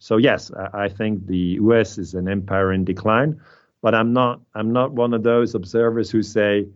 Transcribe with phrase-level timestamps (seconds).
[0.00, 1.98] so yes, I, think the U.S.
[1.98, 3.38] is an empire in decline,
[3.82, 4.40] but I'm not.
[4.54, 6.66] I'm not one of those observers who say,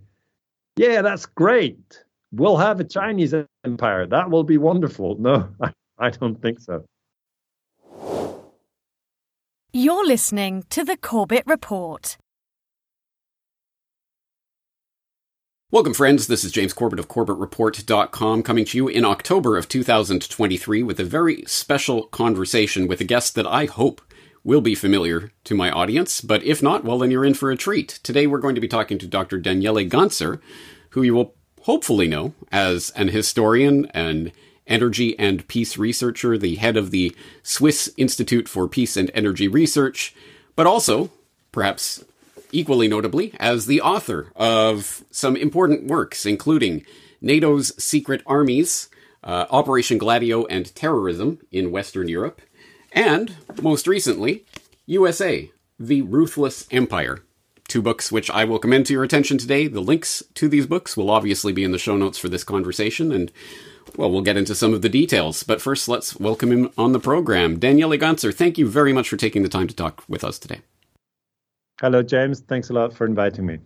[0.76, 2.04] "Yeah, that's great.
[2.32, 3.34] We'll have a Chinese
[3.64, 4.06] empire.
[4.06, 6.84] That will be wonderful." No, I, I don't think so.
[9.72, 12.18] You're listening to the Corbett Report.
[15.74, 16.28] Welcome, friends.
[16.28, 21.04] This is James Corbett of CorbettReport.com coming to you in October of 2023 with a
[21.04, 24.00] very special conversation with a guest that I hope
[24.44, 26.20] will be familiar to my audience.
[26.20, 27.98] But if not, well, then you're in for a treat.
[28.04, 29.36] Today we're going to be talking to Dr.
[29.40, 30.40] Daniele Ganser,
[30.90, 34.30] who you will hopefully know as an historian and
[34.68, 40.14] energy and peace researcher, the head of the Swiss Institute for Peace and Energy Research,
[40.54, 41.10] but also,
[41.50, 42.04] perhaps
[42.54, 46.84] equally notably, as the author of some important works, including
[47.20, 48.88] NATO's Secret Armies,
[49.22, 52.40] uh, Operation Gladio and Terrorism in Western Europe,
[52.92, 54.44] and, most recently,
[54.86, 57.20] USA, The Ruthless Empire.
[57.66, 59.66] Two books which I will commend to your attention today.
[59.66, 63.10] The links to these books will obviously be in the show notes for this conversation,
[63.10, 63.32] and
[63.96, 65.42] well, we'll get into some of the details.
[65.42, 67.58] But first, let's welcome him on the program.
[67.58, 70.60] Daniele Ganser, thank you very much for taking the time to talk with us today.
[71.84, 72.40] Hello, James.
[72.40, 73.58] Thanks a lot for inviting me.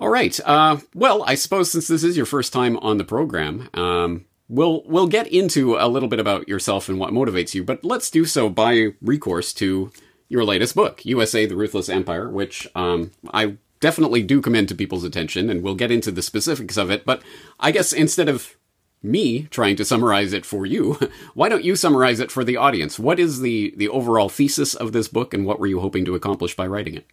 [0.00, 0.40] All right.
[0.46, 4.82] Uh, well, I suppose since this is your first time on the program, um, we'll
[4.86, 7.62] we'll get into a little bit about yourself and what motivates you.
[7.62, 9.92] But let's do so by recourse to
[10.30, 15.04] your latest book, USA: The Ruthless Empire, which um, I definitely do commend to people's
[15.04, 17.04] attention, and we'll get into the specifics of it.
[17.04, 17.22] But
[17.60, 18.56] I guess instead of
[19.02, 20.98] me trying to summarize it for you,
[21.34, 22.98] why don't you summarize it for the audience?
[22.98, 26.14] What is the the overall thesis of this book, and what were you hoping to
[26.14, 27.06] accomplish by writing it?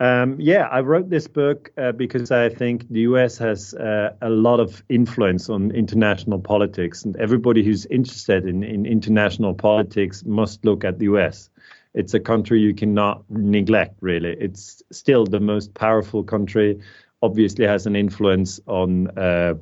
[0.00, 4.30] Um, yeah, I wrote this book uh, because I think the US has uh, a
[4.30, 10.64] lot of influence on international politics, and everybody who's interested in, in international politics must
[10.64, 11.50] look at the US.
[11.92, 14.36] It's a country you cannot neglect, really.
[14.40, 16.80] It's still the most powerful country,
[17.20, 19.08] obviously, has an influence on.
[19.18, 19.54] Uh,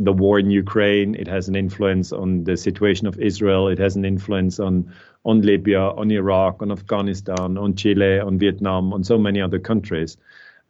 [0.00, 1.14] the war in Ukraine.
[1.14, 3.68] It has an influence on the situation of Israel.
[3.68, 4.92] It has an influence on
[5.24, 10.16] on Libya, on Iraq, on Afghanistan, on Chile, on Vietnam, on so many other countries.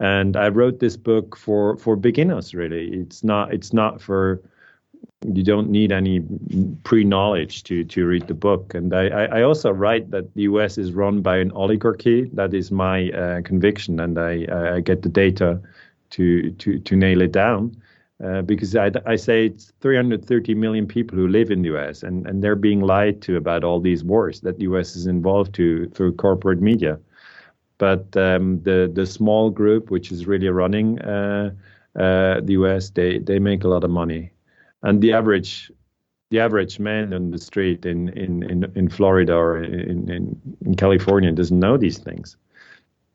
[0.01, 2.55] And I wrote this book for for beginners.
[2.55, 4.41] Really, it's not it's not for
[5.27, 6.21] you don't need any
[6.85, 8.75] pre-knowledge to to read the book.
[8.75, 10.79] And I, I also write that the U.S.
[10.79, 12.31] is run by an oligarchy.
[12.33, 15.61] That is my uh, conviction, and I, I get the data
[16.11, 17.77] to to to nail it down.
[18.25, 22.03] Uh, because I, I, say it's 330 million people who live in the U.S.
[22.03, 24.97] and, and they're being lied to about all these wars that the U.S.
[24.97, 26.99] is involved to through corporate media.
[27.79, 31.53] But um, the the small group which is really running uh,
[31.95, 32.91] uh, the U.S.
[32.91, 34.33] they they make a lot of money,
[34.83, 35.71] and the average
[36.31, 40.75] the average man on the street in in in, in Florida or in, in in
[40.75, 42.37] California doesn't know these things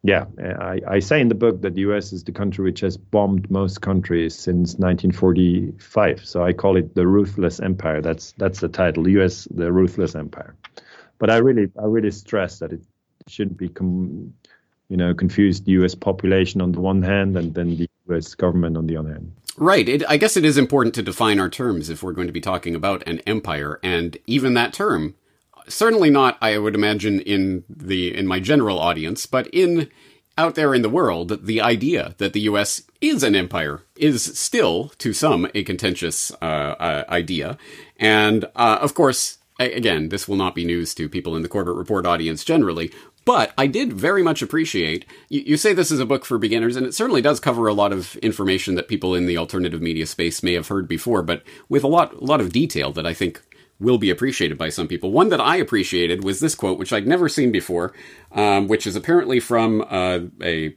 [0.03, 2.81] yeah, uh, I, I, say in the book that the US is the country which
[2.81, 6.25] has bombed most countries since 1945.
[6.25, 8.01] So I call it the ruthless empire.
[8.01, 10.55] That's that's the title, US, the ruthless empire.
[11.19, 12.81] But I really I really stress that it
[13.27, 14.33] shouldn't be com,
[14.89, 18.87] you know confused US population on the one hand and then the US government on
[18.87, 19.31] the other hand.
[19.55, 19.87] Right.
[19.87, 22.41] It, I guess it is important to define our terms if we're going to be
[22.41, 25.15] talking about an empire, and even that term
[25.67, 29.89] certainly not, I would imagine, in the in my general audience, but in
[30.37, 32.81] out there in the world, the idea that the U.S.
[33.01, 37.57] is an empire is still, to some, a contentious uh, uh, idea.
[37.97, 41.75] And uh, of course, again, this will not be news to people in the Corbett
[41.75, 42.91] Report audience generally.
[43.25, 46.75] But I did very much appreciate you, you, say this is a book for beginners,
[46.75, 50.05] and it certainly does cover a lot of information that people in the alternative media
[50.05, 53.13] space may have heard before, but with a lot, a lot of detail that I
[53.13, 53.41] think
[53.83, 55.11] will be appreciated by some people.
[55.11, 57.93] One that I appreciated was this quote, which I'd never seen before,
[58.31, 60.75] um, which is apparently from uh, a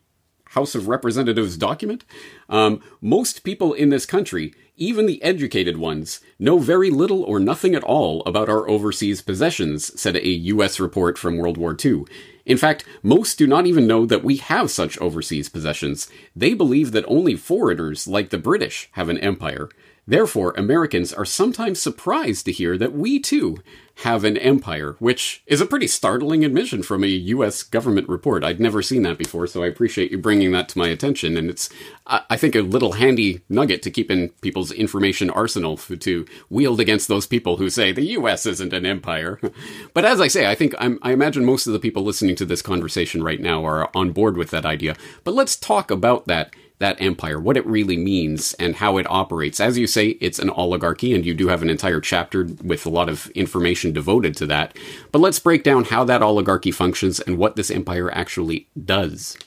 [0.50, 2.04] House of Representatives document.
[2.48, 7.74] Um, most people in this country, even the educated ones, know very little or nothing
[7.74, 10.78] at all about our overseas possessions, said a U.S.
[10.78, 12.04] report from World War II.
[12.44, 16.08] In fact, most do not even know that we have such overseas possessions.
[16.34, 19.68] They believe that only foreigners, like the British, have an empire.
[20.08, 23.58] Therefore, Americans are sometimes surprised to hear that we too
[24.00, 27.64] have an empire, which is a pretty startling admission from a U.S.
[27.64, 28.44] government report.
[28.44, 31.36] I'd never seen that before, so I appreciate you bringing that to my attention.
[31.36, 31.70] And it's,
[32.06, 37.08] I think, a little handy nugget to keep in people's information arsenal to wield against
[37.08, 38.46] those people who say the U.S.
[38.46, 39.40] isn't an empire.
[39.94, 42.44] but as I say, I think I'm, I imagine most of the people listening to
[42.44, 44.94] this conversation right now are on board with that idea.
[45.24, 49.60] But let's talk about that that empire, what it really means, and how it operates.
[49.60, 52.90] As you say, it's an oligarchy, and you do have an entire chapter with a
[52.90, 54.76] lot of information devoted to that.
[55.10, 59.38] But let's break down how that oligarchy functions and what this empire actually does.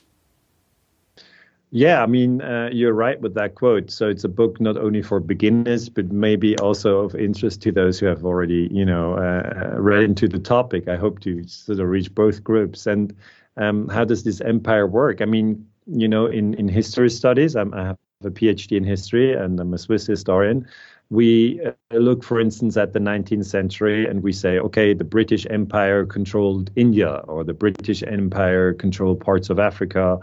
[1.71, 3.91] Yeah, I mean, uh, you're right with that quote.
[3.91, 7.99] So it's a book not only for beginners, but maybe also of interest to those
[7.99, 10.87] who have already, you know, uh, uh read into the topic.
[10.87, 12.87] I hope to sort of reach both groups.
[12.87, 13.15] And
[13.57, 15.21] um, how does this empire work?
[15.21, 19.33] I mean, you know, in, in history studies, I'm, i have a PhD in history
[19.33, 20.68] and I'm a Swiss historian.
[21.09, 25.47] We uh, look, for instance, at the 19th century and we say, okay, the British
[25.50, 30.19] Empire controlled India or the British Empire controlled parts of Africa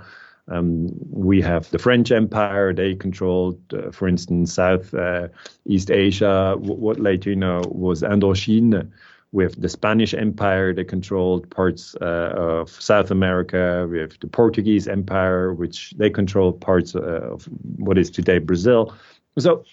[0.49, 5.29] um, we have the French Empire; they controlled, uh, for instance, South uh,
[5.67, 6.55] East Asia.
[6.55, 8.91] W- what later, you know, was Indochine.
[9.39, 13.89] Have the Spanish Empire; that controlled parts uh, of South America.
[13.99, 17.45] Have the Portuguese Empire, which they controlled parts uh, of
[17.77, 18.95] what is today Brazil.
[19.39, 19.65] So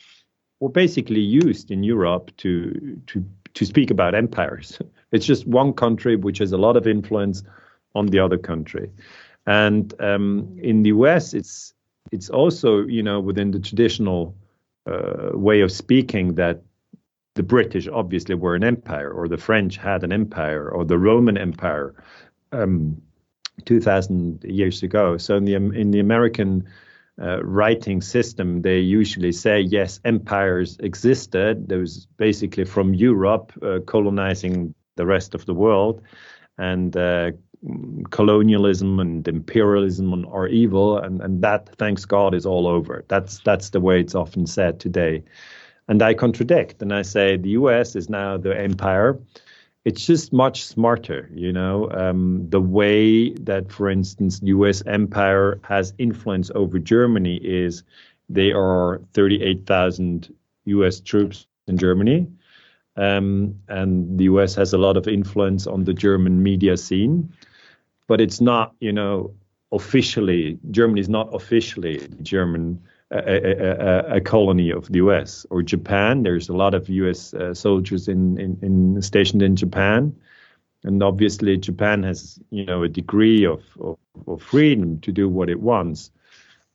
[0.60, 3.24] we're basically used in Europe to to
[3.54, 4.80] to speak about empires.
[5.12, 7.44] It's just one country which has a lot of influence
[7.94, 8.90] on the other country.
[9.46, 11.74] And um, in the US, it's
[12.12, 14.36] it's also you know within the traditional
[14.86, 16.62] uh, way of speaking that
[17.36, 21.38] the British obviously were an empire, or the French had an empire, or the Roman
[21.38, 21.94] Empire,
[22.52, 23.02] um,
[23.66, 25.18] two thousand years ago.
[25.18, 26.68] So in the in the American
[27.22, 31.68] uh, writing system, they usually say yes, empires existed.
[31.70, 36.02] There was basically from Europe uh, colonizing the rest of the world,
[36.58, 37.32] and uh,
[38.10, 43.06] colonialism and imperialism are evil, and, and that, thanks God, is all over.
[43.08, 45.24] That's that's the way it's often said today.
[45.88, 47.96] And I contradict, and I say the U.S.
[47.96, 49.20] is now the empire.
[49.84, 51.92] It's just much smarter, you know.
[51.92, 54.82] Um, the way that, for instance, the U.S.
[54.86, 57.84] empire has influence over Germany is
[58.30, 60.34] they are 38,000
[60.66, 61.02] U.S.
[61.02, 62.28] troops in Germany.
[62.96, 67.34] Um, and the US has a lot of influence on the German media scene
[68.08, 69.34] but it's not, you know,
[69.72, 72.82] officially Germany is not officially German
[73.14, 75.46] a, a, a, colony of the U.S.
[75.50, 76.24] or Japan.
[76.24, 77.34] There's a lot of U.S.
[77.34, 80.16] Uh, soldiers in, in, in, stationed in Japan,
[80.84, 85.50] and obviously Japan has you know a degree of, of, of freedom to do what
[85.50, 86.12] it wants,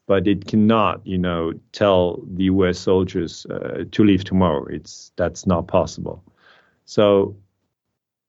[0.06, 2.79] but it cannot you know tell the U.S.
[2.79, 4.67] soldiers uh, to leave tomorrow.
[4.67, 6.23] It's that's not possible.
[6.85, 7.37] So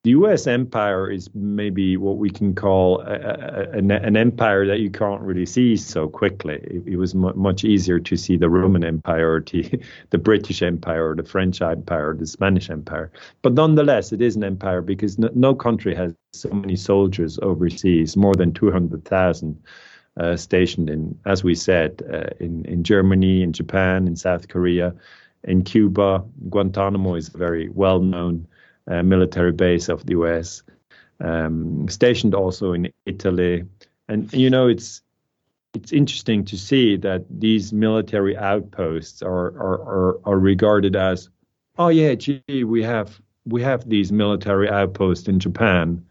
[0.03, 0.47] the U.S.
[0.47, 5.21] empire is maybe what we can call a, a, an, an, empire that you can't
[5.21, 6.55] really see so quickly.
[6.63, 9.77] It, it was much easier to see the Roman Empire, or the,
[10.11, 13.11] the British Empire, or the French Empire, or the Spanish Empire.
[13.41, 18.15] But nonetheless, it is an empire because no, no country has so many soldiers overseas,
[18.15, 19.61] more than 200,000
[20.15, 24.95] uh, stationed in, as we said, uh, in, in Germany, in Japan, in South Korea,
[25.43, 26.23] in Cuba.
[26.49, 28.47] Guantanamo is very well known
[28.89, 30.63] uh, military base of the US,
[31.19, 33.63] um, stationed also in Italy.
[34.07, 35.01] And you know, it's
[35.73, 41.29] it's interesting to see that these military outposts are are, are, are regarded as,
[41.77, 46.05] oh yeah, gee, we have we have these military outposts in Japan,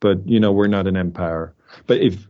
[0.00, 1.54] but you know we're not an empire.
[1.86, 2.28] But if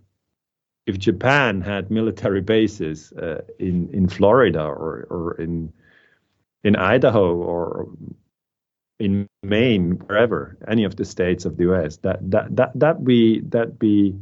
[0.86, 5.72] if Japan had military bases uh, in in Florida or or in
[6.64, 7.88] in Idaho or
[8.98, 11.98] in Maine, wherever, any of the states of the U.S.
[11.98, 14.14] That that that that be that be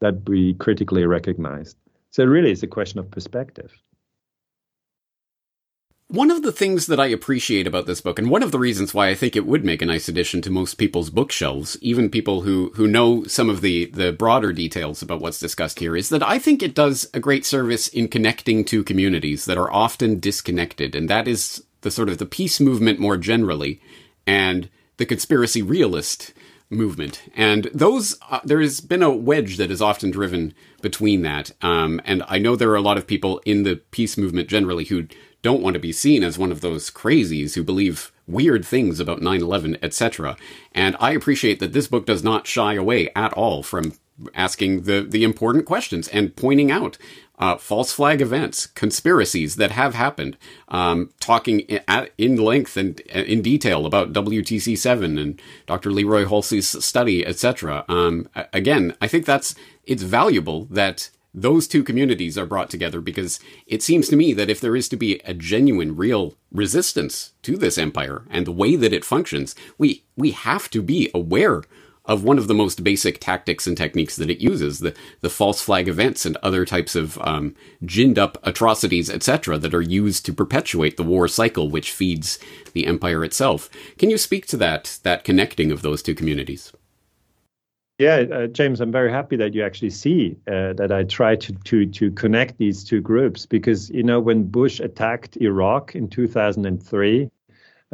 [0.00, 1.76] that be critically recognized.
[2.10, 3.72] So really, it's a question of perspective.
[6.08, 8.92] One of the things that I appreciate about this book, and one of the reasons
[8.92, 12.42] why I think it would make a nice addition to most people's bookshelves, even people
[12.42, 16.22] who, who know some of the, the broader details about what's discussed here, is that
[16.22, 20.94] I think it does a great service in connecting to communities that are often disconnected.
[20.94, 23.80] And that is the sort of the peace movement more generally
[24.26, 26.32] and the conspiracy realist
[26.70, 27.22] movement.
[27.34, 31.52] And those, uh, there has been a wedge that is often driven between that.
[31.60, 34.84] Um, and I know there are a lot of people in the peace movement generally
[34.84, 35.06] who
[35.42, 39.20] don't want to be seen as one of those crazies who believe weird things about
[39.20, 40.36] 9-11, etc.
[40.72, 43.92] And I appreciate that this book does not shy away at all from
[44.34, 46.96] asking the, the important questions and pointing out
[47.38, 50.36] uh, false flag events, conspiracies that have happened,
[50.68, 55.90] um, talking in, at, in length and in detail about WTC7 and Dr.
[55.90, 57.84] Leroy Hulsey's study, etc.
[57.88, 63.40] Um, again, I think that's it's valuable that those two communities are brought together because
[63.66, 67.56] it seems to me that if there is to be a genuine, real resistance to
[67.56, 71.62] this empire and the way that it functions, we we have to be aware
[72.04, 75.60] of one of the most basic tactics and techniques that it uses the, the false
[75.60, 77.54] flag events and other types of um,
[77.84, 82.38] ginned up atrocities, etc., that are used to perpetuate the war cycle which feeds
[82.72, 83.70] the empire itself.
[83.98, 86.72] Can you speak to that, that connecting of those two communities?
[87.98, 91.52] Yeah, uh, James, I'm very happy that you actually see uh, that I try to,
[91.52, 97.30] to to connect these two groups because you know when Bush attacked Iraq in 2003,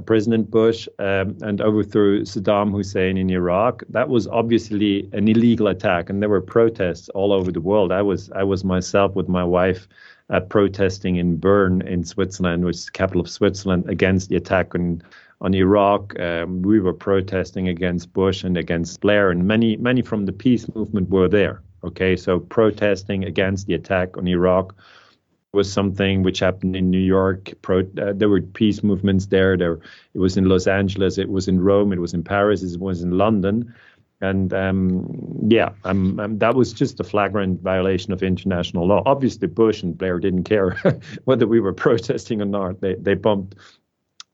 [0.03, 3.83] President Bush um, and overthrew Saddam Hussein in Iraq.
[3.89, 7.91] That was obviously an illegal attack, and there were protests all over the world.
[7.91, 9.89] I was I was myself with my wife
[10.31, 14.75] uh, protesting in Bern in Switzerland, which is the capital of Switzerland, against the attack
[14.75, 15.03] on
[15.41, 16.19] on Iraq.
[16.21, 20.73] Um, we were protesting against Bush and against Blair, and many many from the peace
[20.75, 21.63] movement were there.
[21.85, 24.75] Okay, so protesting against the attack on Iraq
[25.53, 27.53] was something which happened in New York.
[27.63, 29.57] Pro, uh, there were peace movements there.
[29.57, 29.81] There,
[30.15, 31.19] it was in Los Angeles.
[31.19, 31.93] It was in Rome.
[31.93, 32.63] It was in Paris.
[32.63, 33.75] It was in London.
[34.21, 39.03] And um, yeah, um, um, that was just a flagrant violation of international law.
[39.07, 40.77] Obviously, Bush and Blair didn't care
[41.25, 42.81] whether we were protesting or not.
[42.81, 43.55] They they bombed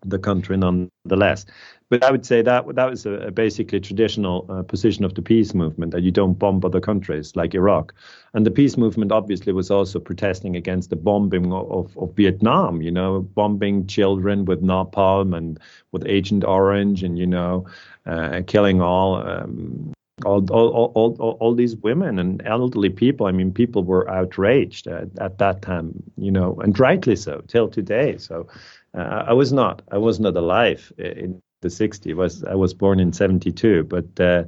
[0.04, 1.46] the country nonetheless.
[1.90, 5.22] But I would say that that was a, a basically traditional uh, position of the
[5.22, 7.94] peace movement that you don't bomb other countries like Iraq,
[8.32, 12.82] and the peace movement obviously was also protesting against the bombing of, of Vietnam.
[12.82, 15.60] You know, bombing children with napalm and
[15.92, 17.66] with Agent Orange, and you know,
[18.06, 19.16] uh, killing all.
[19.16, 19.92] Um,
[20.24, 23.26] all, all, all, all, all these women and elderly people.
[23.26, 27.68] I mean, people were outraged at, at that time, you know, and rightly so till
[27.68, 28.16] today.
[28.16, 28.46] So
[28.94, 32.14] I was not, I was not alive in the 60s.
[32.14, 34.44] Was I was born in 72, but uh,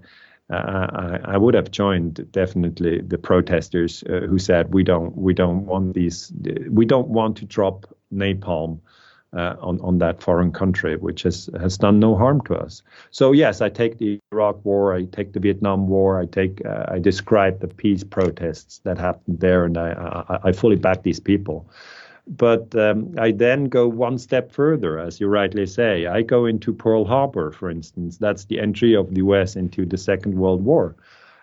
[0.48, 5.66] I, I, would have joined definitely the protesters uh, who said we don't we don't
[5.66, 6.32] want these
[6.70, 8.78] we don't want to drop napalm
[9.32, 12.82] uh, on on that foreign country which has has done no harm to us.
[13.10, 16.84] So yes, I take the Iraq War, I take the Vietnam War, I take uh,
[16.88, 19.90] I describe the peace protests that happened there, and I
[20.28, 21.68] I, I fully back these people.
[22.26, 26.06] But um, I then go one step further, as you rightly say.
[26.06, 28.18] I go into Pearl Harbor, for instance.
[28.18, 30.96] That's the entry of the US into the Second World War.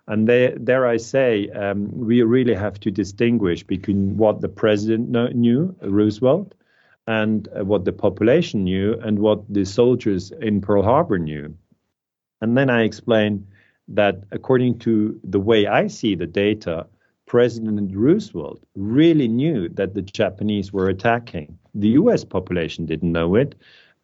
[0.08, 5.10] And they, there I say, um, we really have to distinguish between what the president
[5.34, 6.54] knew, Roosevelt,
[7.08, 11.56] and uh, what the population knew, and what the soldiers in Pearl Harbor knew.
[12.42, 13.48] And then I explain
[13.88, 16.88] that according to the way I see the data,
[17.34, 21.58] President Roosevelt really knew that the Japanese were attacking.
[21.74, 22.24] The U.S.
[22.24, 23.56] population didn't know it,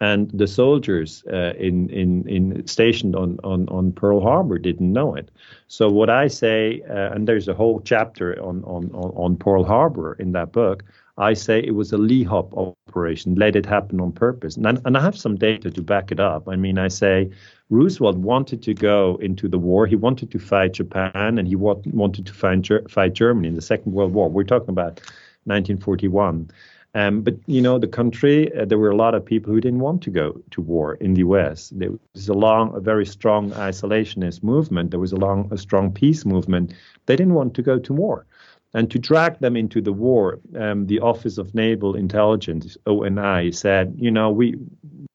[0.01, 5.13] and the soldiers uh, in, in, in stationed on, on, on Pearl Harbor didn't know
[5.13, 5.29] it.
[5.67, 10.13] So what I say, uh, and there's a whole chapter on, on, on Pearl Harbor
[10.13, 10.83] in that book.
[11.19, 14.57] I say it was a LIHOP operation, let it happen on purpose.
[14.57, 16.50] And, and I have some data to back it up.
[16.50, 17.29] I mean, I say
[17.70, 19.86] Roosevelt wanted to go into the war.
[19.86, 23.92] He wanted to fight Japan and he wanted to fight, fight Germany in the Second
[23.92, 24.30] World War.
[24.30, 25.00] We're talking about
[25.46, 26.50] 1941.
[26.96, 29.80] Um, but you know, the country, uh, there were a lot of people who didn't
[29.80, 31.72] want to go to war in the U.S.
[31.76, 34.90] There was a long, a very strong isolationist movement.
[34.90, 36.74] There was a long, a strong peace movement.
[37.06, 38.26] They didn't want to go to war,
[38.74, 43.94] and to drag them into the war, um, the Office of Naval Intelligence (ONI) said,
[43.96, 44.56] you know, we,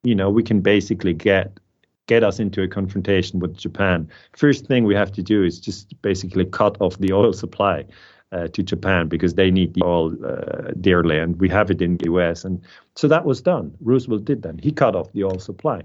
[0.04, 1.58] you know, we can basically get
[2.06, 6.00] get us into a confrontation with Japan, first thing we have to do is just
[6.02, 7.84] basically cut off the oil supply
[8.32, 11.96] uh, to Japan because they need the oil uh, dearly, and we have it in
[11.98, 12.44] the U.S.
[12.44, 12.60] And
[12.96, 13.74] so that was done.
[13.80, 14.60] Roosevelt did that.
[14.62, 15.82] He cut off the oil supply,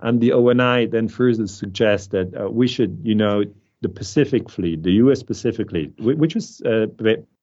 [0.00, 3.44] and the ONI then further suggested uh, we should, you know,
[3.82, 5.22] the Pacific Fleet, the U.S.
[5.22, 6.86] Pacific Fleet, which was uh,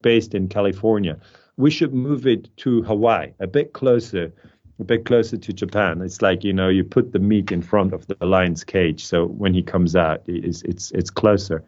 [0.02, 1.18] based in California,
[1.58, 4.32] we should move it to Hawaii, a bit closer
[4.79, 6.01] a bit closer to Japan.
[6.01, 9.25] It's like you know you put the meat in front of the lion's cage, so
[9.25, 11.63] when he comes out, it's it's it's closer.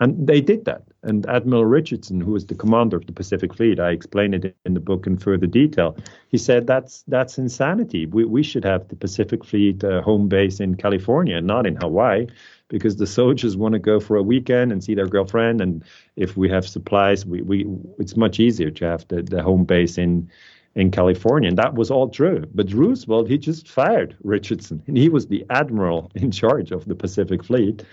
[0.00, 0.82] And they did that.
[1.04, 4.74] And Admiral Richardson, who was the commander of the Pacific Fleet, I explain it in
[4.74, 5.96] the book in further detail.
[6.28, 8.06] He said that's that's insanity.
[8.06, 12.26] We we should have the Pacific Fleet uh, home base in California, not in Hawaii,
[12.68, 15.60] because the soldiers want to go for a weekend and see their girlfriend.
[15.60, 15.84] And
[16.16, 17.66] if we have supplies, we we
[17.98, 20.28] it's much easier to have the, the home base in
[20.74, 21.48] in California.
[21.48, 22.44] And that was all true.
[22.54, 24.82] But Roosevelt, he just fired Richardson.
[24.86, 27.84] And he was the admiral in charge of the Pacific Fleet.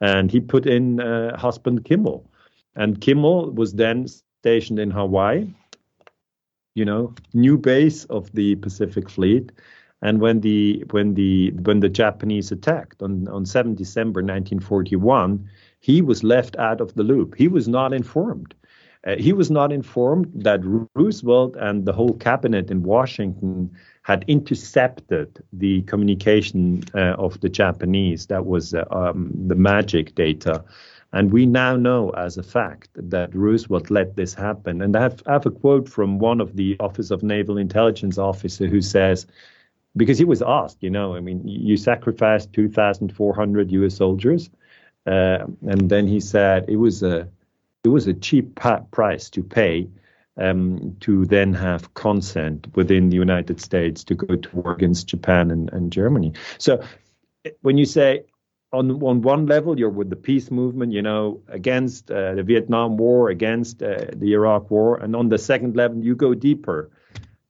[0.00, 2.28] And he put in uh, Husband Kimmel.
[2.74, 5.46] And Kimmel was then stationed in Hawaii,
[6.74, 9.52] you know, new base of the Pacific Fleet.
[10.00, 15.48] And when the when the when the Japanese attacked on, on 7 December 1941,
[15.78, 17.36] he was left out of the loop.
[17.36, 18.54] He was not informed.
[19.04, 20.60] Uh, he was not informed that
[20.94, 23.70] Roosevelt and the whole cabinet in Washington
[24.02, 28.26] had intercepted the communication uh, of the Japanese.
[28.26, 30.64] That was uh, um, the magic data.
[31.12, 34.80] And we now know as a fact that Roosevelt let this happen.
[34.80, 38.18] And I have, I have, a quote from one of the Office of Naval Intelligence
[38.18, 39.26] officer who says,
[39.94, 43.96] because he was asked, you know, I mean, you sacrificed 2,400 U.S.
[43.96, 44.48] soldiers,
[45.06, 47.28] uh, and then he said it was a
[47.84, 48.54] it was a cheap
[48.90, 49.88] price to pay
[50.36, 55.50] um, to then have consent within the United States to go to war against Japan
[55.50, 56.32] and, and Germany.
[56.58, 56.82] So
[57.62, 58.24] when you say
[58.72, 62.96] on on one level you're with the peace movement, you know, against uh, the Vietnam
[62.96, 66.90] War, against uh, the Iraq War, and on the second level you go deeper.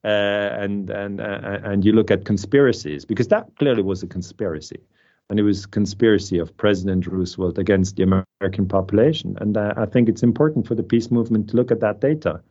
[0.05, 4.81] Uh, and and uh, and you look at conspiracies because that clearly was a conspiracy,
[5.29, 9.37] and it was conspiracy of President Roosevelt against the American population.
[9.39, 12.41] And uh, I think it's important for the peace movement to look at that data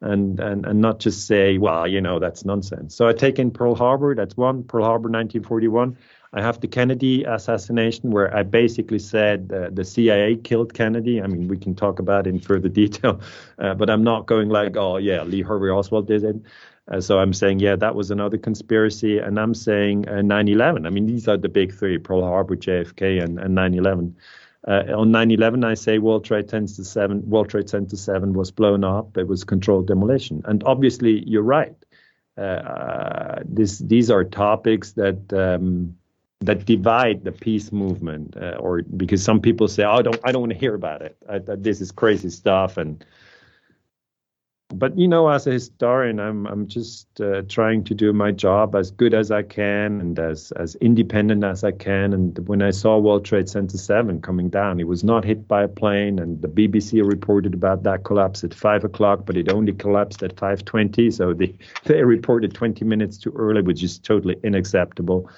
[0.00, 2.94] and, and, and not just say, well, you know, that's nonsense.
[2.94, 5.96] So I take in Pearl Harbor, that's one, Pearl Harbor 1941.
[6.32, 11.22] I have the Kennedy assassination, where I basically said uh, the CIA killed Kennedy.
[11.22, 13.20] I mean, we can talk about in further detail,
[13.58, 16.36] uh, but I'm not going like, oh, yeah, Lee Harvey Oswald did it.
[16.88, 19.18] Uh, so I'm saying, yeah, that was another conspiracy.
[19.18, 20.86] And I'm saying uh, 9 11.
[20.86, 24.16] I mean, these are the big three Pearl Harbor, JFK, and, and 9 11.
[24.66, 28.82] Uh, on 9/11, I say World Trade Center 7, World Trade Center 7 was blown
[28.82, 29.16] up.
[29.16, 31.76] It was controlled demolition, and obviously you're right.
[32.36, 35.96] Uh, this, these are topics that um,
[36.40, 40.32] that divide the peace movement, uh, or because some people say, "Oh, I don't, I
[40.32, 41.16] don't want to hear about it.
[41.28, 43.04] I, this is crazy stuff," and
[44.70, 48.74] but you know, as a historian, I'm I'm just uh, trying to do my job
[48.74, 52.12] as good as I can and as as independent as I can.
[52.12, 55.62] And when I saw World Trade Center seven coming down, it was not hit by
[55.62, 59.72] a plane, and the BBC reported about that collapse at five o'clock, but it only
[59.72, 61.12] collapsed at five twenty.
[61.12, 61.54] So they
[61.84, 65.30] they reported twenty minutes too early, which is totally unacceptable.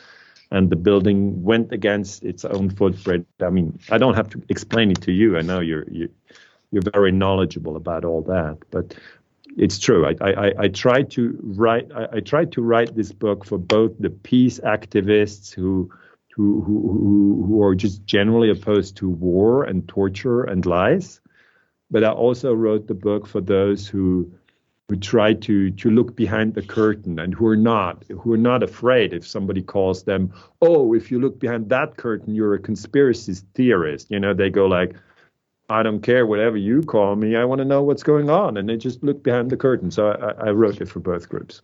[0.51, 3.27] And the building went against its own footprint.
[3.43, 5.37] I mean, I don't have to explain it to you.
[5.37, 6.09] I know you're you,
[6.71, 8.95] you're very knowledgeable about all that, but
[9.59, 10.07] it's true.
[10.07, 13.93] I, I, I tried to write I, I, tried to write this book for both
[13.99, 15.91] the peace activists who
[16.35, 21.21] who who who are just generally opposed to war and torture and lies,
[21.91, 24.33] but I also wrote the book for those who
[24.89, 28.63] who try to to look behind the curtain and who are not who are not
[28.63, 33.35] afraid if somebody calls them oh if you look behind that curtain you're a conspiracy
[33.55, 34.95] theorist you know they go like
[35.69, 37.37] I don't care whatever you call me.
[37.37, 38.57] I want to know what's going on.
[38.57, 39.91] And they just look behind the curtain.
[39.91, 41.61] So I, I wrote it for both groups.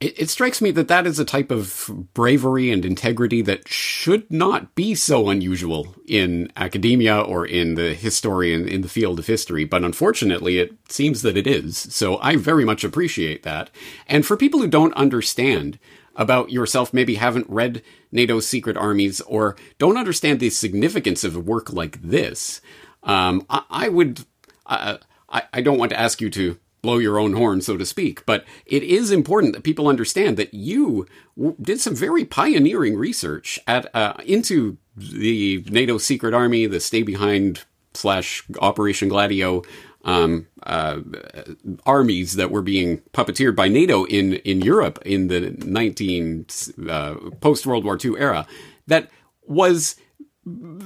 [0.00, 4.30] It, it, strikes me that that is a type of bravery and integrity that should
[4.30, 9.64] not be so unusual in academia or in the historian in the field of history.
[9.64, 11.78] But unfortunately, it seems that it is.
[11.78, 13.70] So I very much appreciate that.
[14.06, 15.80] And for people who don't understand,
[16.18, 21.40] about yourself, maybe haven't read NATO's secret armies or don't understand the significance of a
[21.40, 22.60] work like this,
[23.08, 24.24] um, I, I, would,
[24.66, 27.84] uh, I, I don't want to ask you to blow your own horn, so to
[27.84, 32.96] speak, but it is important that people understand that you w- did some very pioneering
[32.96, 39.62] research at uh, into the NATO secret army, the stay behind slash Operation Gladio
[40.04, 41.00] um, uh,
[41.84, 46.46] armies that were being puppeteered by NATO in in Europe in the 19
[46.88, 48.46] uh, post World War II era
[48.86, 49.10] that
[49.46, 49.96] was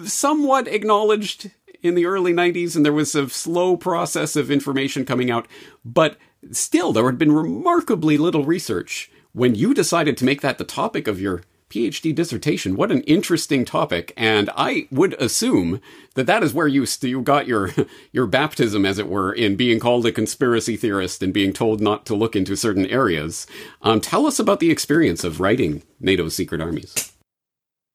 [0.04, 1.50] somewhat acknowledged
[1.82, 5.46] in the early 90s, and there was a slow process of information coming out.
[5.84, 6.16] But
[6.50, 9.10] still, there had been remarkably little research.
[9.32, 13.64] When you decided to make that the topic of your PhD dissertation, what an interesting
[13.64, 14.12] topic.
[14.14, 15.80] And I would assume
[16.14, 17.70] that that is where you, you got your,
[18.12, 22.04] your baptism, as it were, in being called a conspiracy theorist and being told not
[22.06, 23.46] to look into certain areas.
[23.80, 27.11] Um, tell us about the experience of writing NATO's secret armies.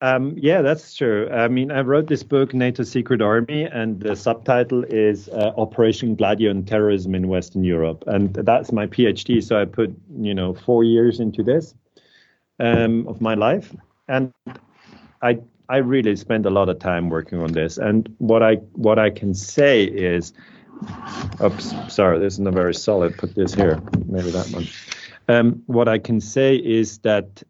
[0.01, 1.27] Um, yeah, that's true.
[1.31, 6.15] I mean, I wrote this book, NATO Secret Army, and the subtitle is uh, Operation
[6.15, 8.03] Gladio and Terrorism in Western Europe.
[8.05, 9.43] And that's my PhD.
[9.43, 11.73] So I put, you know, four years into this
[12.59, 13.75] um, of my life.
[14.07, 14.31] And
[15.23, 17.79] I, I really spent a lot of time working on this.
[17.79, 20.31] And what I, what I can say is,
[21.43, 23.17] oops, sorry, this isn't very solid.
[23.17, 24.67] Put this here, maybe that one.
[25.27, 27.41] Um, what I can say is that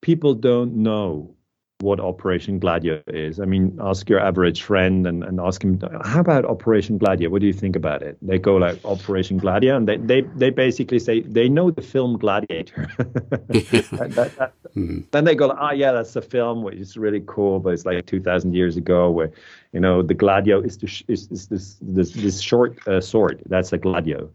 [0.00, 1.36] people don't know
[1.82, 3.40] what Operation Gladio is.
[3.40, 7.28] I mean, ask your average friend and, and ask him, how about Operation Gladio?
[7.28, 8.16] What do you think about it?
[8.22, 12.18] They go like Operation Gladio, and they, they, they basically say they know the film
[12.18, 12.88] Gladiator.
[12.98, 15.00] that, that, Mm-hmm.
[15.10, 17.84] Then they go, ah, oh, yeah, that's a film which is really cool, but it's
[17.84, 19.30] like 2,000 years ago, where
[19.72, 23.42] you know the gladio is, the sh- is, is this, this this short uh, sword.
[23.46, 24.30] That's a gladio.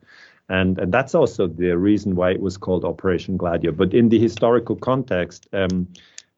[0.50, 3.74] And, and that's also the reason why it was called Operation Gladio.
[3.74, 5.88] But in the historical context, um,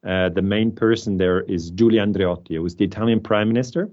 [0.06, 3.90] uh, the main person there is Giulio Andreotti, who was the Italian prime minister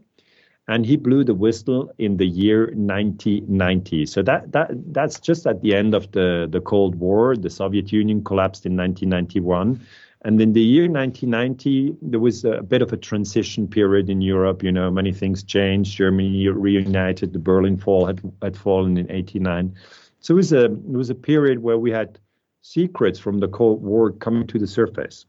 [0.69, 4.07] and he blew the whistle in the year 1990.
[4.07, 7.37] So that that that's just at the end of the the Cold War.
[7.37, 9.81] The Soviet Union collapsed in 1991.
[10.23, 14.65] And in the year 1990, there was a bit of a transition period in Europe.
[14.65, 15.97] You know, many things changed.
[15.97, 17.33] Germany reunited.
[17.33, 19.75] The Berlin Wall had had fallen in '89.
[20.19, 22.19] So it was a it was a period where we had
[22.63, 25.27] secrets from the Cold War coming to the surface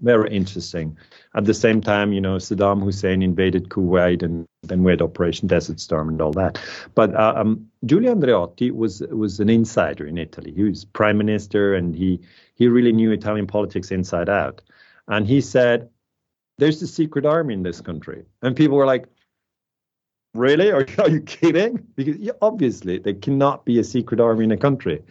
[0.00, 0.96] very interesting.
[1.34, 5.48] At the same time, you know, Saddam Hussein invaded Kuwait, and then we had Operation
[5.48, 6.60] Desert Storm and all that.
[6.94, 10.52] But uh, um, Giulio Andreotti was was an insider in Italy.
[10.54, 12.20] He was prime minister, and he
[12.54, 14.62] he really knew Italian politics inside out.
[15.08, 15.88] And he said,
[16.58, 19.06] "There's a secret army in this country," and people were like.
[20.34, 20.70] Really?
[20.70, 21.86] Are, are you kidding?
[21.96, 25.02] Because yeah, obviously there cannot be a secret army in a country.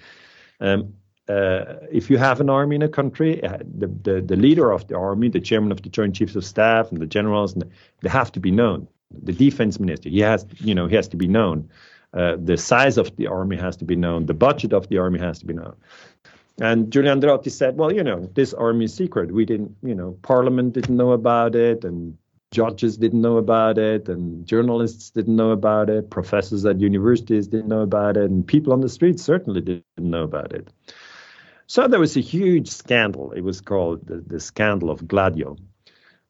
[0.61, 0.93] Um,
[1.29, 4.87] uh, if you have an army in a country, uh, the, the, the leader of
[4.87, 7.69] the army, the chairman of the Joint Chiefs of Staff, and the generals, and
[8.01, 8.87] they have to be known.
[9.11, 11.69] The defense minister, he has, you know, he has to be known.
[12.13, 14.25] Uh, the size of the army has to be known.
[14.25, 15.75] The budget of the army has to be known.
[16.59, 19.31] And Giulio Andreotti said, well, you know, this army is secret.
[19.31, 22.17] We didn't, you know, Parliament didn't know about it, and
[22.51, 27.67] judges didn't know about it, and journalists didn't know about it, professors at universities didn't
[27.67, 30.69] know about it, and people on the streets certainly didn't know about it.
[31.67, 33.33] So there was a huge scandal.
[33.33, 35.57] It was called the, the scandal of Gladio.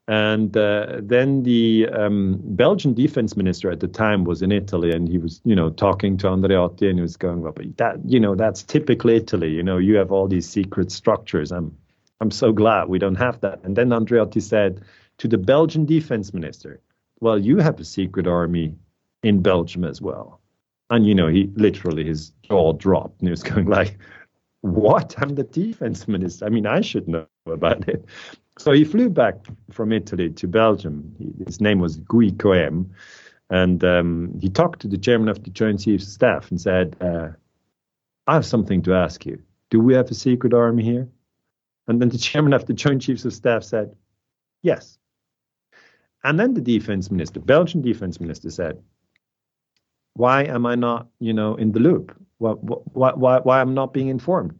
[0.08, 5.08] And uh, then the um, Belgian defense minister at the time was in Italy, and
[5.08, 8.20] he was, you know, talking to Andreotti, and he was going, "Well, but that, you
[8.20, 9.50] know, that's typical Italy.
[9.50, 11.52] You know, you have all these secret structures.
[11.52, 11.78] I'm,
[12.22, 14.82] I'm so glad we don't have that." And then Andreotti said
[15.18, 16.80] to the Belgian defense minister,
[17.20, 18.76] "Well, you have a secret army
[19.24, 20.40] in Belgium as well."
[20.90, 23.98] And you know, he literally his jaw dropped, and he was going like,
[24.62, 25.16] what?
[25.18, 26.46] I'm the defense minister.
[26.46, 28.06] I mean, I should know about it.
[28.58, 29.36] So he flew back
[29.72, 31.16] from Italy to Belgium.
[31.46, 32.90] His name was Guy Coëme.
[33.50, 36.96] And um, he talked to the chairman of the Joint Chiefs of Staff and said,
[37.00, 37.30] uh,
[38.26, 39.42] I have something to ask you.
[39.70, 41.08] Do we have a secret army here?
[41.88, 43.96] And then the chairman of the Joint Chiefs of Staff said,
[44.64, 44.98] Yes.
[46.24, 48.82] And then the defense minister, Belgian defense minister, said,
[50.18, 52.16] Why am I not, you know, in the loop?
[52.40, 54.58] Why, why, why, why I'm not being informed?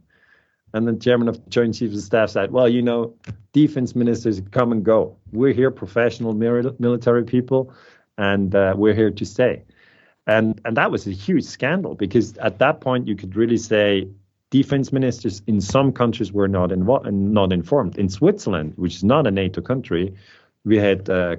[0.74, 3.16] And the chairman of the Joint Chiefs of Staff said, well, you know,
[3.54, 5.18] defense ministers come and go.
[5.32, 7.74] We're here professional military people,
[8.20, 9.64] and uh, we're here to stay.
[10.28, 14.08] And, and that was a huge scandal because at that point you could really say
[14.52, 17.98] defense ministers in some countries were not, invo- not informed.
[17.98, 20.14] In Switzerland, which is not a NATO country,
[20.66, 21.38] we had uh,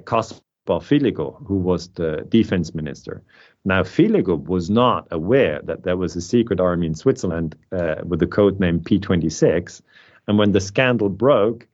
[0.69, 3.23] Kaspar Villiger, who was the defense minister.
[3.65, 8.19] Now, Villiger was not aware that there was a secret army in Switzerland uh, with
[8.19, 9.81] the code name P26.
[10.27, 11.67] And when the scandal broke,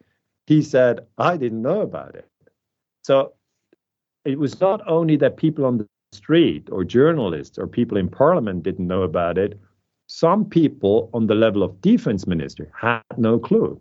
[0.47, 2.29] he said, I didn't know about it.
[3.03, 3.33] So
[4.23, 8.63] it was not only that people on the street or journalists or people in parliament
[8.63, 9.59] didn't know about it,
[10.07, 13.79] some people on the level of defense minister had no clue.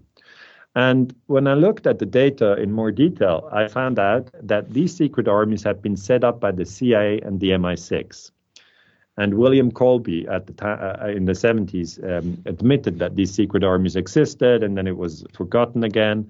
[0.74, 4.94] And when I looked at the data in more detail, I found out that these
[4.94, 8.32] secret armies had been set up by the CIA and the MI6.
[9.16, 13.62] And William Colby at the time uh, in the 70s um, admitted that these secret
[13.62, 16.28] armies existed, and then it was forgotten again.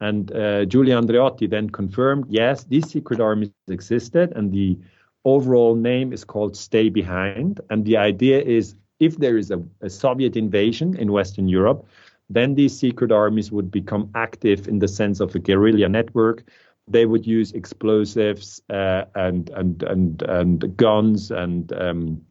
[0.00, 4.76] And uh, Giulio Andreotti then confirmed, yes, these secret armies existed, and the
[5.24, 7.60] overall name is called Stay Behind.
[7.70, 11.86] And the idea is, if there is a, a Soviet invasion in Western Europe,
[12.30, 16.44] then these secret armies would become active in the sense of a guerrilla network.
[16.88, 22.22] They would use explosives uh, and and and and guns and um,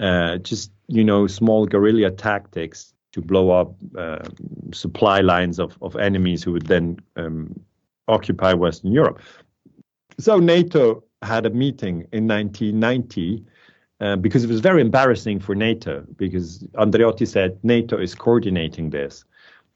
[0.00, 4.28] uh, just you know small guerrilla tactics to blow up uh,
[4.72, 7.58] supply lines of, of enemies who would then um,
[8.06, 9.20] occupy Western Europe.
[10.18, 13.44] So NATO had a meeting in 1990
[14.00, 19.24] uh, because it was very embarrassing for NATO because Andreotti said NATO is coordinating this.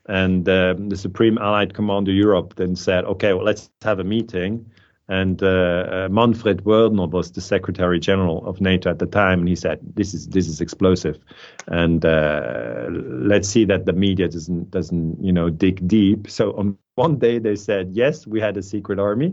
[0.07, 4.67] And uh, the Supreme Allied Commander Europe then said, okay, well, let's have a meeting.
[5.09, 9.49] And uh, uh Manfred Wörner was the Secretary General of NATO at the time, and
[9.49, 11.19] he said, "This is this is explosive,
[11.67, 16.79] and uh, let's see that the media doesn't doesn't you know dig deep." So on
[16.95, 19.33] one day they said, "Yes, we had a secret army,"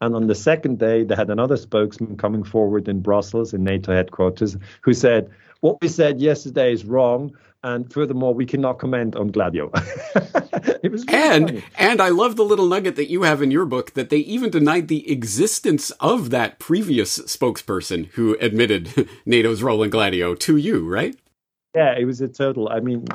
[0.00, 3.94] And on the second day, they had another spokesman coming forward in Brussels, in NATO
[3.94, 5.30] headquarters, who said,
[5.60, 7.34] What we said yesterday is wrong.
[7.62, 9.70] And furthermore, we cannot comment on Gladio.
[10.82, 11.64] it was really and funny.
[11.78, 14.50] and I love the little nugget that you have in your book that they even
[14.50, 20.86] denied the existence of that previous spokesperson who admitted NATO's role in Gladio to you,
[20.86, 21.16] right?
[21.74, 22.68] Yeah, it was a total.
[22.68, 23.06] I mean,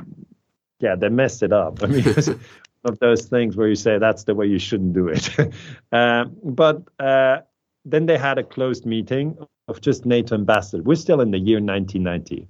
[0.80, 1.84] yeah, they messed it up.
[1.84, 2.04] I mean,
[2.86, 5.30] of those things where you say that's the way you shouldn't do it.
[5.92, 7.40] um, but uh,
[7.86, 9.38] then they had a closed meeting
[9.68, 10.86] of just NATO ambassadors.
[10.86, 12.48] We're still in the year 1990,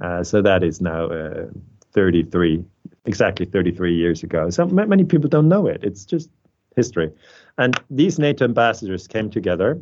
[0.00, 1.46] uh, so that is now uh,
[1.92, 2.64] 33,
[3.04, 4.50] exactly 33 years ago.
[4.50, 5.82] So many people don't know it.
[5.82, 6.30] It's just
[6.76, 7.10] history.
[7.58, 9.80] And these NATO ambassadors came together,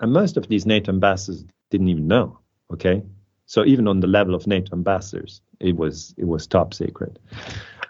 [0.00, 2.38] and most of these NATO ambassadors didn't even know.
[2.72, 3.02] Okay,
[3.46, 7.18] so even on the level of NATO ambassadors, it was it was top secret.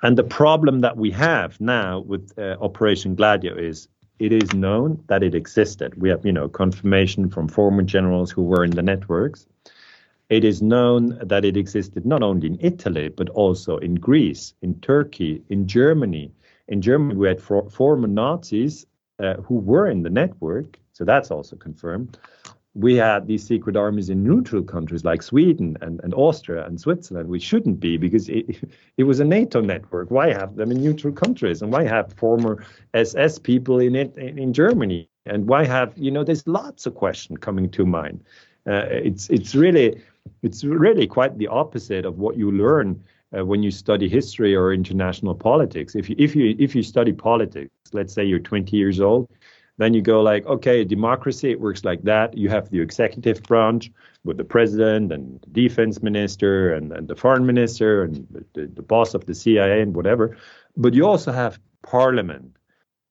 [0.03, 3.89] And the problem that we have now with uh, Operation Gladio is
[4.19, 6.01] it is known that it existed.
[6.01, 9.47] We have, you know, confirmation from former generals who were in the networks.
[10.29, 14.81] It is known that it existed not only in Italy, but also in Greece, in
[14.81, 16.33] Turkey, in Germany.
[16.69, 18.87] In Germany, we had for, former Nazis
[19.19, 22.19] uh, who were in the network, so that's also confirmed
[22.75, 27.29] we had these secret armies in neutral countries like Sweden and, and Austria and Switzerland.
[27.29, 28.65] We shouldn't be because it,
[28.97, 30.11] it was a NATO network.
[30.11, 31.61] Why have them in neutral countries?
[31.61, 35.09] And why have former SS people in it in, Germany?
[35.27, 36.25] And why have you know?
[36.25, 38.25] There's lots of questions coming to mind.
[38.67, 40.01] Uh, it's it's really
[40.43, 43.03] it's really quite the opposite of what you learn
[43.37, 45.95] uh, when you study history or international politics.
[45.95, 49.29] If you if you if you study politics, let's say you're 20 years old
[49.79, 52.37] then you go like, okay, democracy, it works like that.
[52.37, 53.91] You have the executive branch
[54.25, 58.83] with the president and the defense minister and, and the foreign minister and the, the
[58.83, 60.37] boss of the CIA and whatever.
[60.77, 62.57] But you also have parliament,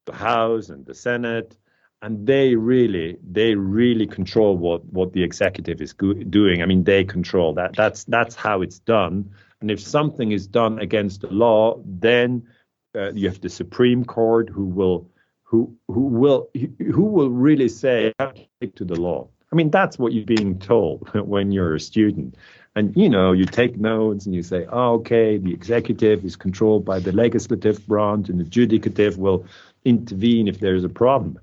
[0.06, 1.58] the House and the Senate,
[2.02, 6.62] and they really they really control what what the executive is go- doing.
[6.62, 7.76] I mean, they control that.
[7.76, 9.30] That's that's how it's done.
[9.62, 12.48] And if something is done against the law, then
[12.96, 15.08] uh, you have the Supreme Court who will
[15.52, 18.14] who will who will really say
[18.58, 19.28] stick to the law.
[19.52, 22.36] I mean, that's what you're being told when you're a student.
[22.74, 26.86] And you know, you take notes and you say, oh, okay, the executive is controlled
[26.86, 29.46] by the legislative branch, and the judicative will
[29.84, 31.38] intervene if there's a problem.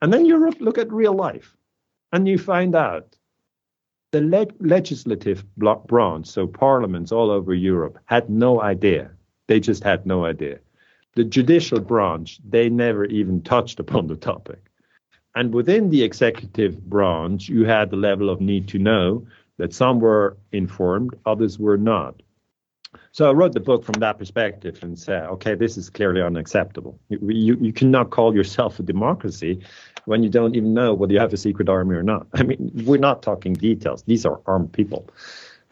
[0.00, 1.54] And then you look at real life,
[2.12, 3.14] and you find out
[4.10, 9.12] the le- legislative branch, so parliaments all over Europe, had no idea.
[9.46, 10.58] They just had no idea
[11.14, 14.70] the judicial branch, they never even touched upon the topic.
[15.34, 19.26] And within the executive branch, you had the level of need to know
[19.58, 22.22] that some were informed, others were not.
[23.12, 26.98] So I wrote the book from that perspective and said, okay, this is clearly unacceptable.
[27.08, 29.60] You, you, you cannot call yourself a democracy
[30.04, 32.26] when you don't even know whether you have a secret army or not.
[32.34, 34.02] I mean, we're not talking details.
[34.02, 35.08] These are armed people.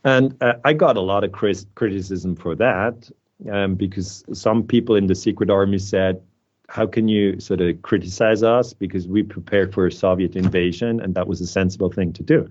[0.04, 3.10] And uh, I got a lot of criticism for that
[3.50, 6.20] um, because some people in the secret army said,
[6.68, 11.14] how can you sort of criticize us because we prepared for a Soviet invasion and
[11.16, 12.48] that was a sensible thing to do?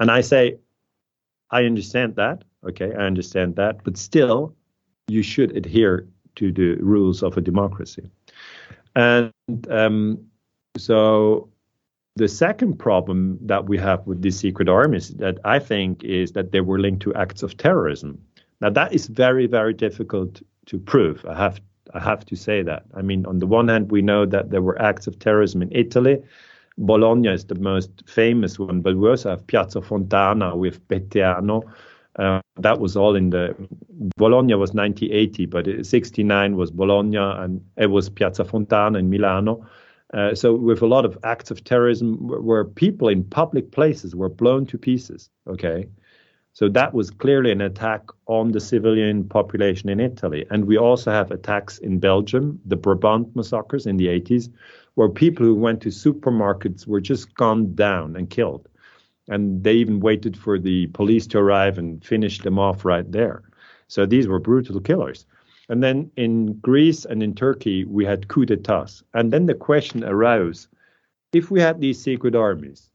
[0.00, 0.58] And I say,
[1.50, 2.42] I understand that.
[2.66, 3.84] Okay, I understand that.
[3.84, 4.54] But still,
[5.08, 8.10] you should adhere to the rules of a democracy.
[8.96, 9.32] And
[9.68, 10.18] um,
[10.76, 11.48] so
[12.16, 16.52] the second problem that we have with these secret armies that I think is that
[16.52, 18.20] they were linked to acts of terrorism.
[18.60, 21.24] Now that is very, very difficult to prove.
[21.26, 21.60] I have
[21.92, 22.84] I have to say that.
[22.94, 25.70] I mean, on the one hand, we know that there were acts of terrorism in
[25.72, 26.22] Italy.
[26.78, 31.62] Bologna is the most famous one, but we also have Piazza Fontana with Peteano.
[32.16, 33.54] Uh, that was all in the
[34.16, 39.66] Bologna was 1980, but 69 was Bologna and it was Piazza Fontana in Milano.
[40.12, 44.28] Uh, so with a lot of acts of terrorism where people in public places were
[44.28, 45.30] blown to pieces.
[45.46, 45.86] Okay,
[46.52, 50.44] so that was clearly an attack on the civilian population in Italy.
[50.50, 54.52] And we also have attacks in Belgium, the Brabant massacres in the 80s,
[54.94, 58.68] where people who went to supermarkets were just gunned down and killed.
[59.28, 63.42] And they even waited for the police to arrive and finish them off right there.
[63.86, 65.26] So these were brutal killers.
[65.68, 69.04] And then in Greece and in Turkey, we had coup d'etats.
[69.14, 70.66] And then the question arose
[71.32, 72.90] if we had these secret armies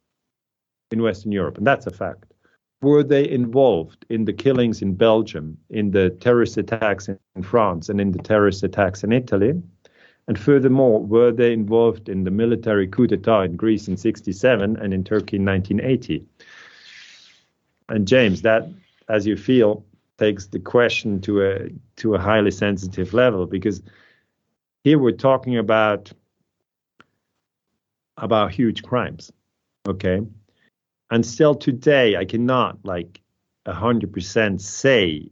[0.91, 2.33] in Western Europe, and that's a fact,
[2.81, 7.99] were they involved in the killings in Belgium, in the terrorist attacks in France, and
[7.99, 9.61] in the terrorist attacks in Italy?
[10.27, 14.93] And furthermore, were they involved in the military coup d'etat in Greece in 67 and
[14.93, 16.25] in Turkey in 1980?
[17.89, 18.67] And James, that,
[19.07, 19.85] as you feel,
[20.17, 23.81] takes the question to a to a highly sensitive level because
[24.83, 26.11] here we're talking about
[28.17, 29.31] about huge crimes.
[29.87, 30.21] Okay.
[31.11, 33.21] And still today, I cannot like
[33.67, 35.29] 100% say,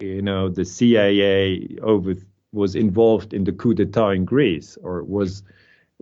[0.00, 2.14] you know, the CIA over
[2.52, 5.42] was involved in the coup d'etat in Greece or was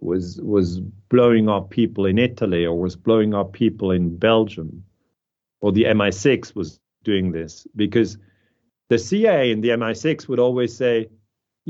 [0.00, 4.82] was was blowing up people in Italy or was blowing up people in Belgium
[5.60, 7.66] or the MI6 was doing this.
[7.76, 8.18] Because
[8.88, 11.08] the CIA and the MI6 would always say,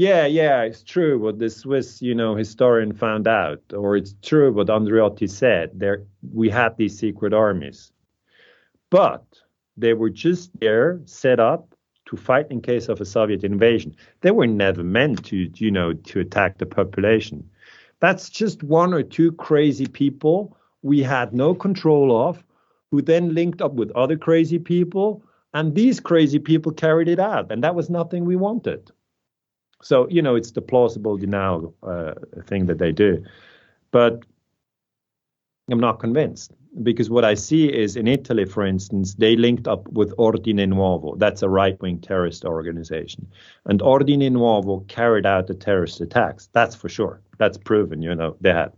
[0.01, 4.51] yeah, yeah, it's true what the Swiss, you know, historian found out, or it's true
[4.51, 5.73] what Andreotti said.
[5.75, 7.93] There, we had these secret armies,
[8.89, 9.23] but
[9.77, 11.75] they were just there, set up
[12.07, 13.95] to fight in case of a Soviet invasion.
[14.23, 17.51] They were never meant to, you know, to attack the population.
[17.99, 22.43] That's just one or two crazy people we had no control of,
[22.91, 27.53] who then linked up with other crazy people, and these crazy people carried it out,
[27.53, 28.91] and that was nothing we wanted.
[29.83, 32.15] So you know, it's the plausible denial uh,
[32.47, 33.25] thing that they do,
[33.91, 34.25] but
[35.71, 39.89] I'm not convinced because what I see is in Italy, for instance, they linked up
[39.89, 41.19] with Ordine Nuovo.
[41.19, 43.27] That's a right-wing terrorist organization,
[43.67, 46.49] and Ordine Nuovo carried out the terrorist attacks.
[46.53, 47.21] That's for sure.
[47.39, 48.03] That's proven.
[48.03, 48.73] You know, they had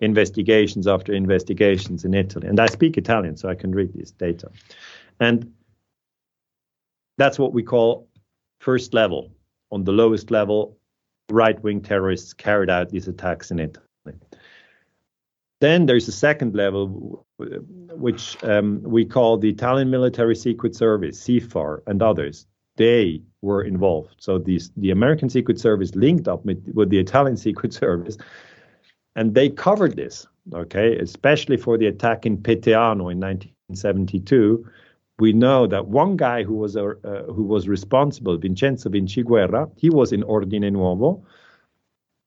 [0.00, 4.50] investigations after investigations in Italy, and I speak Italian, so I can read this data,
[5.20, 5.52] and
[7.18, 8.08] that's what we call
[8.58, 9.30] first level.
[9.72, 10.78] On the lowest level,
[11.30, 13.86] right-wing terrorists carried out these attacks in Italy.
[15.60, 21.82] Then there's a second level, which um, we call the Italian Military Secret Service, SIFAR,
[21.86, 22.46] and others.
[22.76, 24.16] They were involved.
[24.18, 28.18] So these, the American Secret Service linked up with, with the Italian Secret Service,
[29.14, 30.26] and they covered this.
[30.52, 34.68] Okay, especially for the attack in Peteano in 1972.
[35.18, 36.94] We know that one guy who was uh,
[37.26, 41.22] who was responsible, Vincenzo Vinciguerra, he was in Ordine Nuovo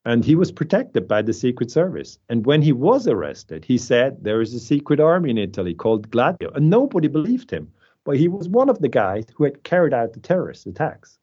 [0.06, 2.19] and he was protected by the Secret Service.
[2.30, 6.12] And when he was arrested, he said there is a secret army in Italy called
[6.12, 7.71] Gladio, and nobody believed him.
[8.04, 11.17] But he was one of the guys who had carried out the terrorist attacks.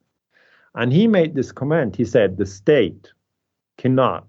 [0.75, 1.95] And he made this comment.
[1.95, 3.13] He said the state
[3.77, 4.27] cannot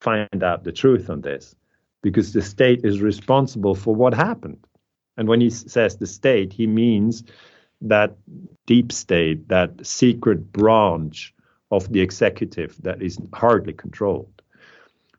[0.00, 1.56] find out the truth on this
[2.02, 4.64] because the state is responsible for what happened.
[5.16, 7.24] And when he says the state, he means
[7.80, 8.16] that
[8.66, 11.34] deep state, that secret branch
[11.70, 14.42] of the executive that is hardly controlled.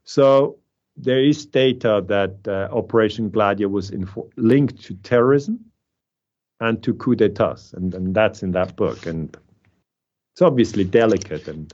[0.04, 0.58] So
[0.96, 5.60] there is data that uh, Operation Gladio was info- linked to terrorism
[6.60, 9.06] and to coup d'etats, and, and that's in that book.
[9.06, 9.36] And
[10.34, 11.72] it's obviously delicate, and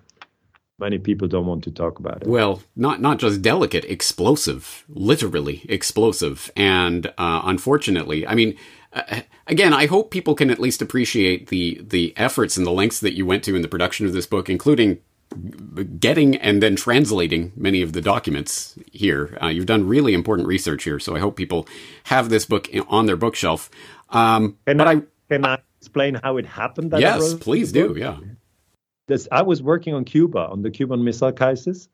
[0.80, 2.28] many people don't want to talk about it.
[2.28, 8.58] Well, not not just delicate, explosive, literally explosive, and uh, unfortunately, I mean,
[8.92, 13.00] uh, again, I hope people can at least appreciate the the efforts and the lengths
[13.00, 15.00] that you went to in the production of this book, including
[16.00, 19.38] getting and then translating many of the documents here.
[19.42, 21.68] Uh, you've done really important research here, so I hope people
[22.06, 23.70] have this book on their bookshelf.
[24.10, 26.94] Um, can but I, I, can I explain how it happened?
[26.98, 27.96] yes, please do.
[27.98, 28.18] Yeah.
[29.08, 31.90] This, I was working on Cuba on the Cuban Missile Crisis,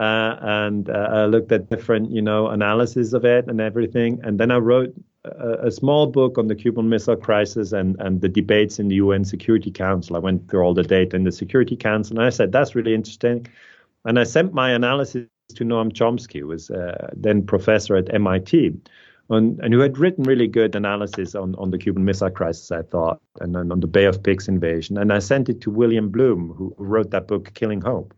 [0.00, 4.20] uh, and uh, I looked at different, you know, analysis of it and everything.
[4.22, 8.20] And then I wrote a, a, small book on the Cuban Missile Crisis and, and
[8.20, 10.16] the debates in the UN Security Council.
[10.16, 12.94] I went through all the data in the Security Council, and I said that's really
[12.94, 13.46] interesting.
[14.04, 18.80] And I sent my analysis to Noam Chomsky, who was uh, then professor at MIT,
[19.30, 22.82] on, and who had written really good analysis on, on the Cuban Missile Crisis, I
[22.82, 24.98] thought, and, and on the Bay of Pigs invasion.
[24.98, 28.12] And I sent it to William Blum, who wrote that book, Killing Hope.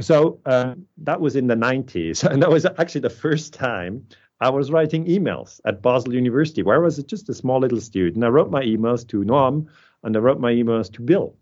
[0.00, 2.28] So uh, that was in the 90s.
[2.30, 4.06] And that was actually the first time
[4.40, 8.24] I was writing emails at Basel University, where I was just a small little student.
[8.24, 9.66] I wrote my emails to Noam
[10.02, 11.34] and I wrote my emails to Bill.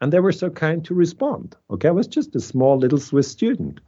[0.00, 1.56] And they were so kind to respond.
[1.70, 3.80] Okay, I was just a small little Swiss student.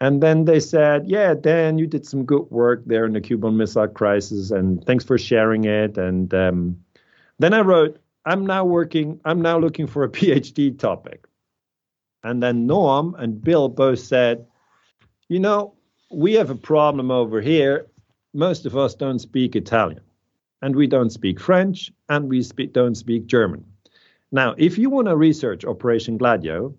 [0.00, 3.56] And then they said, Yeah, Dan, you did some good work there in the Cuban
[3.56, 5.96] Missile Crisis, and thanks for sharing it.
[5.96, 6.84] And um,
[7.38, 11.26] then I wrote, I'm now working, I'm now looking for a PhD topic.
[12.22, 14.46] And then Noam and Bill both said,
[15.28, 15.74] you know,
[16.10, 17.86] we have a problem over here.
[18.34, 20.02] Most of us don't speak Italian,
[20.60, 23.64] and we don't speak French, and we speak, don't speak German.
[24.30, 26.74] Now, if you want to research Operation Gladio,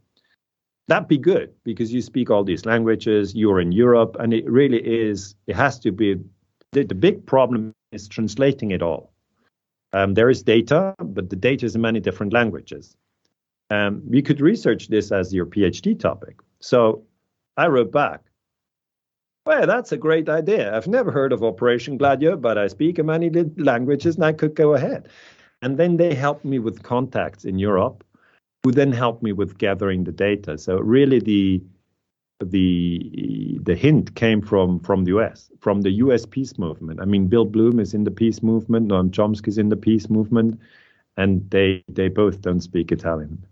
[0.87, 4.79] that'd be good because you speak all these languages, you're in Europe, and it really
[4.79, 6.15] is, it has to be,
[6.71, 9.11] the, the big problem is translating it all.
[9.93, 12.97] Um, there is data, but the data is in many different languages
[13.69, 16.39] um, you could research this as your PhD topic.
[16.59, 17.03] So
[17.57, 18.21] I wrote back,
[19.45, 20.75] well, that's a great idea.
[20.75, 24.73] I've never heard of Operation Gladio, but I speak many languages and I could go
[24.73, 25.07] ahead.
[25.61, 28.03] And then they helped me with contacts in Europe,
[28.63, 30.57] who then helped me with gathering the data.
[30.57, 31.61] So really, the
[32.43, 35.49] the the hint came from from the U.S.
[35.59, 36.25] from the U.S.
[36.25, 37.01] peace movement.
[37.01, 40.09] I mean, Bill Blum is in the peace movement, Noam Chomsky is in the peace
[40.09, 40.59] movement,
[41.15, 43.45] and they they both don't speak Italian.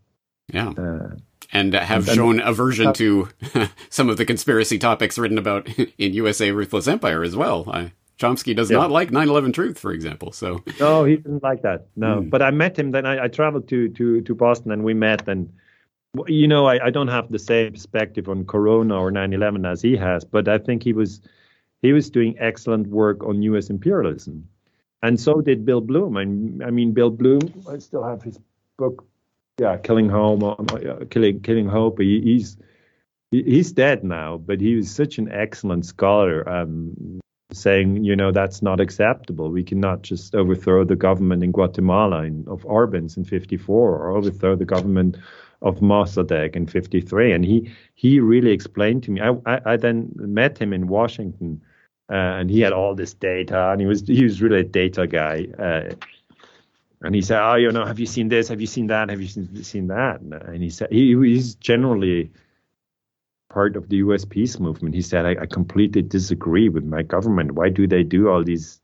[0.53, 0.69] Yeah.
[0.69, 1.15] Uh,
[1.51, 3.29] and have and, shown aversion uh, to
[3.89, 7.69] some of the conspiracy topics written about in USA Ruthless Empire as well.
[7.71, 8.77] I, Chomsky does yeah.
[8.77, 10.31] not like 9/11 Truth, for example.
[10.31, 11.87] So no, he didn't like that.
[11.95, 12.29] No, mm.
[12.29, 12.91] but I met him.
[12.91, 15.27] Then I, I, traveled to to to Boston, and we met.
[15.27, 15.51] And
[16.27, 19.97] you know, I, I don't have the same perspective on Corona or 9/11 as he
[19.97, 21.21] has, but I think he was
[21.81, 23.69] he was doing excellent work on U.S.
[23.69, 24.47] imperialism,
[25.03, 26.15] and so did Bill Blum.
[26.15, 26.21] I,
[26.65, 27.41] I mean, Bill Blum.
[27.69, 28.39] I still have his
[28.77, 29.05] book.
[29.59, 31.99] Yeah, Killing Home, uh, Killing Killing Hope.
[31.99, 32.57] He, he's
[33.31, 36.47] he's dead now, but he was such an excellent scholar.
[36.47, 37.19] Um,
[37.55, 39.49] saying, you know, that's not acceptable.
[39.49, 44.55] We cannot just overthrow the government in Guatemala in, of Arbenz in 54 or overthrow
[44.55, 45.17] the government
[45.61, 47.31] of Mossadegh in 53.
[47.31, 49.21] And he he really explained to me.
[49.21, 51.61] I, I, I then met him in Washington,
[52.09, 55.07] uh, and he had all this data, and he was he was really a data
[55.07, 55.47] guy.
[55.57, 55.95] Uh,
[57.01, 58.47] and he said, "Oh, you know, have you seen this?
[58.47, 59.09] Have you seen that?
[59.09, 62.31] Have you seen, seen that?" And he said he, he's generally
[63.55, 64.25] part of the U.S.
[64.25, 64.93] peace movement.
[64.93, 67.53] He said, I, I completely disagree with my government.
[67.53, 68.81] Why do they do all these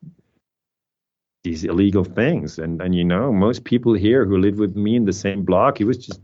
[1.43, 2.57] these illegal things?
[2.57, 5.78] And and you know, most people here who live with me in the same block,
[5.78, 6.22] he was just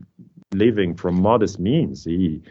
[0.53, 2.05] living from modest means.
[2.05, 2.41] He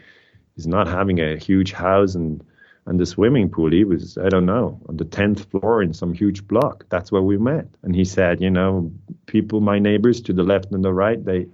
[0.55, 2.43] he's not having a huge house and
[2.85, 3.71] and the swimming pool.
[3.71, 6.85] He was, I don't know, on the tenth floor in some huge block.
[6.89, 7.67] That's where we met.
[7.83, 8.91] And he said, you know,
[9.25, 11.47] people, my neighbors to the left and the right, they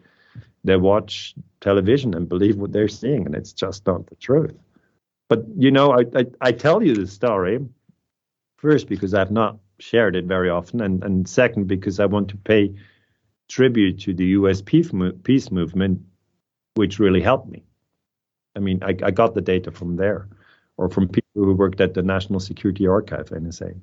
[0.64, 4.58] they watch television and believe what they're seeing, and it's just not the truth.
[5.30, 7.60] But you know, I I, I tell you the story
[8.58, 12.38] first because I've not shared it very often, and and second because I want to
[12.38, 12.76] pay
[13.50, 14.62] tribute to the U.S.
[14.62, 14.92] peace,
[15.24, 16.02] peace movement,
[16.76, 17.64] which really helped me.
[18.56, 20.28] I mean, I, I got the data from there,
[20.78, 23.80] or from people who worked at the National Security Archive, NSA.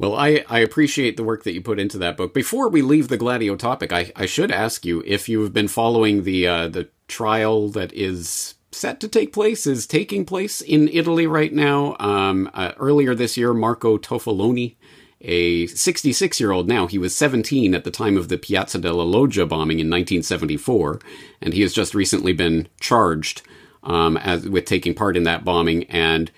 [0.00, 2.32] Well, I, I appreciate the work that you put into that book.
[2.32, 5.68] Before we leave the Gladio topic, I, I should ask you if you have been
[5.68, 10.88] following the uh, the trial that is set to take place, is taking place in
[10.88, 11.96] Italy right now.
[12.00, 14.76] Um, uh, earlier this year, Marco Toffaloni,
[15.20, 19.02] a 66 year old now, he was 17 at the time of the Piazza della
[19.02, 20.98] Loggia bombing in 1974,
[21.42, 23.42] and he has just recently been charged
[23.82, 26.30] um, as, with taking part in that bombing and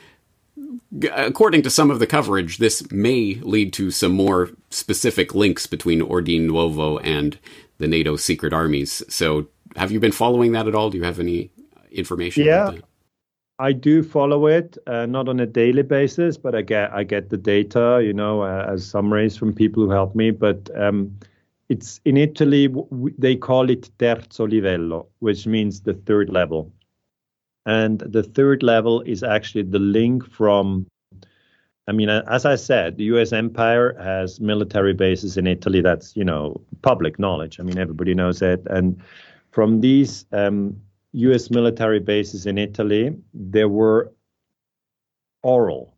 [1.12, 6.00] according to some of the coverage, this may lead to some more specific links between
[6.00, 7.38] Ordine Nuovo and
[7.78, 9.02] the NATO secret armies.
[9.08, 10.90] So, have you been following that at all?
[10.90, 11.50] Do you have any
[11.90, 12.44] information?
[12.44, 12.72] Yeah,
[13.58, 17.30] I do follow it, uh, not on a daily basis, but I get I get
[17.30, 20.30] the data, you know, uh, as summaries from people who help me.
[20.30, 21.16] But um,
[21.68, 22.68] it's in Italy.
[22.68, 26.72] W- they call it terzo livello, which means the third level.
[27.66, 30.86] And the third level is actually the link from,
[31.86, 35.80] I mean, as I said, the US empire has military bases in Italy.
[35.80, 37.60] That's, you know, public knowledge.
[37.60, 38.66] I mean, everybody knows it.
[38.66, 39.00] And
[39.50, 40.76] from these um,
[41.12, 44.12] US military bases in Italy, there were
[45.42, 45.94] oral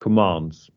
[0.00, 0.70] commands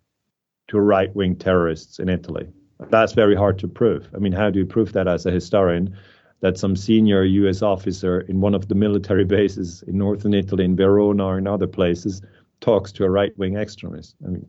[0.70, 2.48] to right wing terrorists in Italy.
[2.90, 4.10] That's very hard to prove.
[4.16, 5.96] I mean, how do you prove that as a historian?
[6.42, 7.62] That some senior U.S.
[7.62, 11.68] officer in one of the military bases in northern Italy, in Verona or in other
[11.68, 12.22] places,
[12.62, 14.16] talks to a right-wing extremist.
[14.26, 14.46] I mean,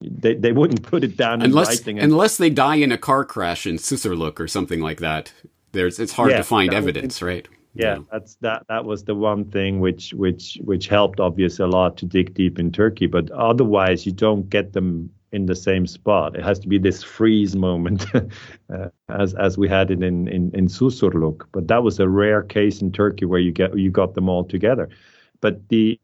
[0.00, 3.76] they they wouldn't put it down unless unless they die in a car crash in
[3.76, 5.32] Susurluk or something like that.
[5.72, 7.48] There's it's hard yeah, to find evidence, right?
[7.74, 11.68] Yeah, yeah, that's that that was the one thing which which which helped obviously a
[11.68, 15.86] lot to dig deep in Turkey, but otherwise you don't get them in the same
[15.86, 16.36] spot.
[16.36, 20.50] It has to be this freeze moment, uh, as as we had it in in
[20.54, 21.46] in Susurluk.
[21.52, 24.44] But that was a rare case in Turkey where you get you got them all
[24.44, 24.88] together.
[25.40, 25.98] But the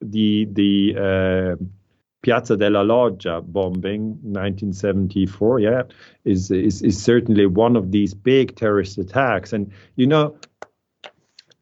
[0.00, 1.64] the the uh,
[2.22, 5.82] Piazza della Loggia bombing, 1974, yeah,
[6.24, 9.52] is, is is certainly one of these big terrorist attacks.
[9.52, 10.36] And you know,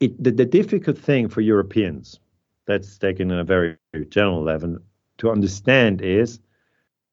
[0.01, 2.19] it, the, the difficult thing for Europeans,
[2.67, 3.77] that's taken in a very
[4.09, 4.79] general level,
[5.19, 6.41] to understand is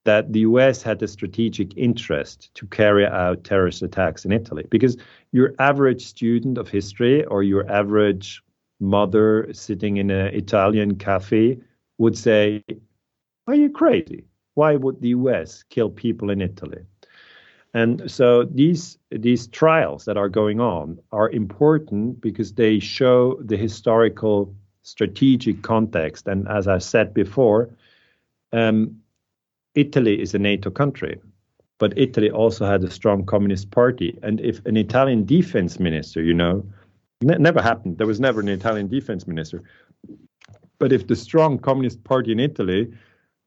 [0.06, 4.66] that the US had a strategic interest to carry out terrorist attacks in Italy.
[4.70, 4.98] Because
[5.32, 8.42] your average student of history or your average
[8.80, 11.60] mother sitting in an Italian cafe
[11.98, 12.64] would say,
[13.48, 14.26] Are you crazy?
[14.54, 16.84] Why would the US kill people in Italy?
[17.74, 23.58] And so these these trials that are going on are important because they show the
[23.58, 26.28] historical strategic context.
[26.28, 27.70] And as I said before,
[28.54, 29.02] um,
[29.76, 31.20] Italy is a NATO country,
[31.78, 34.18] but Italy also had a strong communist party.
[34.24, 36.66] And if an Italian defense minister, you know,
[37.22, 37.98] Ne- never happened.
[37.98, 39.64] There was never an Italian defense minister.
[40.80, 42.94] But if the strong Communist Party in Italy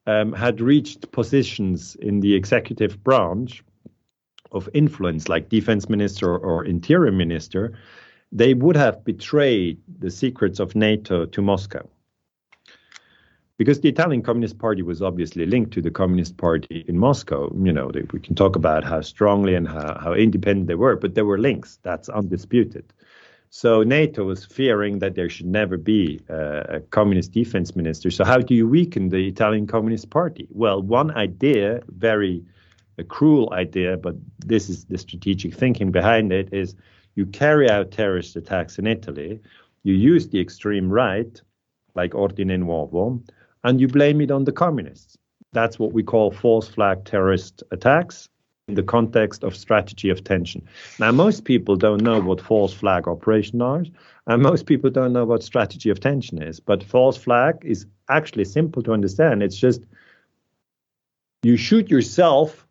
[0.07, 3.63] um, had reached positions in the executive branch
[4.51, 7.77] of influence, like defense minister or interior minister,
[8.31, 11.87] they would have betrayed the secrets of NATO to Moscow.
[13.59, 17.53] Because the Italian Communist Party was obviously linked to the Communist Party in Moscow.
[17.61, 20.95] You know, they, we can talk about how strongly and how, how independent they were,
[20.95, 21.77] but there were links.
[21.83, 22.85] That's undisputed.
[23.49, 28.09] So NATO was fearing that there should never be uh, a communist defense minister.
[28.11, 30.47] So how do you weaken the Italian Communist Party?
[30.51, 32.45] Well, one idea, very
[32.97, 36.75] a cruel idea, but this is the strategic thinking behind it, is
[37.15, 39.41] you carry out terrorist attacks in Italy,
[39.83, 41.41] you use the extreme right,
[41.93, 43.21] like Ordine Nuovo,
[43.63, 45.17] and you blame it on the communists.
[45.51, 48.29] That's what we call false flag terrorist attacks
[48.67, 50.63] in the context of strategy of tension.
[50.99, 53.83] Now, most people don't know what false flag operation are,
[54.27, 56.59] and most people don't know what strategy of tension is.
[56.59, 59.41] But false flag is actually simple to understand.
[59.41, 59.81] It's just
[61.41, 62.67] you shoot yourself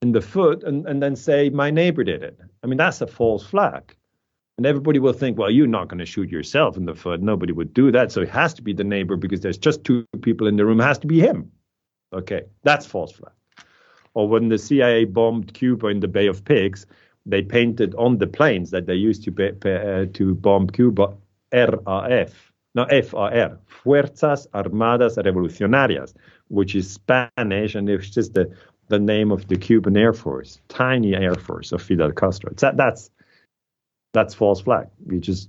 [0.00, 2.38] in the foot and, and then say, My neighbor did it.
[2.62, 3.94] I mean, that's a false flag.
[4.58, 7.22] And everybody will think, well, you're not going to shoot yourself in the foot.
[7.22, 8.12] Nobody would do that.
[8.12, 10.80] So it has to be the neighbor because there's just two people in the room.
[10.80, 11.50] It has to be him.
[12.12, 13.32] Okay, that's false flag
[14.14, 16.86] or when the CIA bombed Cuba in the Bay of Pigs,
[17.24, 21.14] they painted on the planes that they used to be, uh, to bomb Cuba
[21.52, 26.14] RAF, no FAR, Fuerzas Armadas Revolucionarias,
[26.48, 28.50] which is Spanish and it's just the
[28.88, 32.52] the name of the Cuban Air Force, tiny Air Force of Fidel Castro.
[32.58, 33.10] That, that's
[34.12, 34.88] that's false flag.
[35.06, 35.48] You just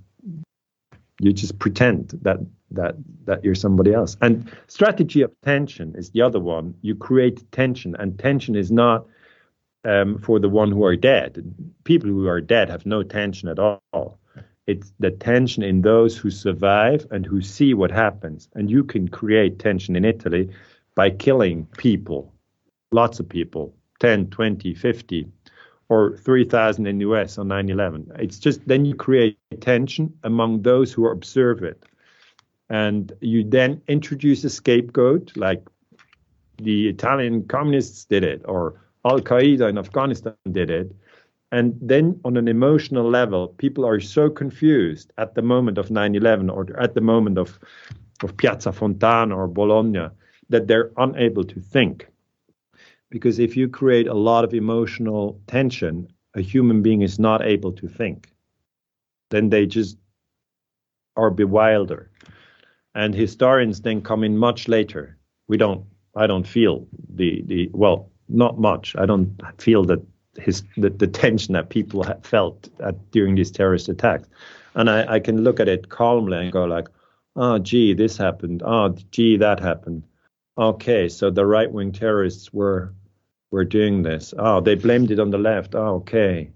[1.20, 2.38] you just pretend that
[2.70, 4.16] that that you're somebody else.
[4.20, 6.74] And strategy of tension is the other one.
[6.82, 9.06] You create tension, and tension is not
[9.84, 11.54] um, for the one who are dead.
[11.84, 14.18] People who are dead have no tension at all.
[14.66, 18.48] It's the tension in those who survive and who see what happens.
[18.54, 20.50] And you can create tension in Italy
[20.94, 22.32] by killing people,
[22.90, 25.28] lots of people, 10, 20, 50,
[25.88, 28.12] or 3,000 in the US on 9 11.
[28.18, 31.84] It's just then you create tension among those who observe it
[32.70, 35.62] and you then introduce a scapegoat like
[36.58, 40.94] the Italian communists did it or Al Qaeda in Afghanistan did it.
[41.52, 46.14] And then on an emotional level, people are so confused at the moment of 9
[46.14, 47.58] 11 or at the moment of,
[48.22, 50.08] of Piazza Fontana or Bologna
[50.48, 52.08] that they're unable to think.
[53.14, 57.72] Because if you create a lot of emotional tension, a human being is not able
[57.72, 58.32] to think.
[59.30, 59.96] Then they just
[61.16, 62.10] are bewildered
[62.94, 65.18] and historians then come in much later.
[65.48, 65.84] We don't.
[66.16, 68.94] I don't feel the the well, not much.
[68.96, 70.00] I don't feel that
[70.38, 74.28] his the, the tension that people have felt at, during these terrorist attacks,
[74.74, 76.88] and I, I can look at it calmly and go like,
[77.36, 78.62] oh gee, this happened.
[78.64, 80.04] Oh gee, that happened.
[80.56, 82.94] Okay, so the right wing terrorists were
[83.54, 84.34] were doing this.
[84.38, 85.74] Oh, they blamed it on the left.
[85.74, 86.50] Oh, okay.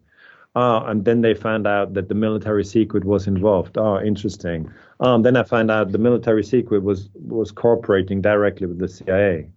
[0.55, 3.79] Oh, and then they found out that the military secret was involved.
[3.79, 4.69] Oh, interesting.
[4.99, 9.49] Um, then I found out the military secret was was cooperating directly with the CIA.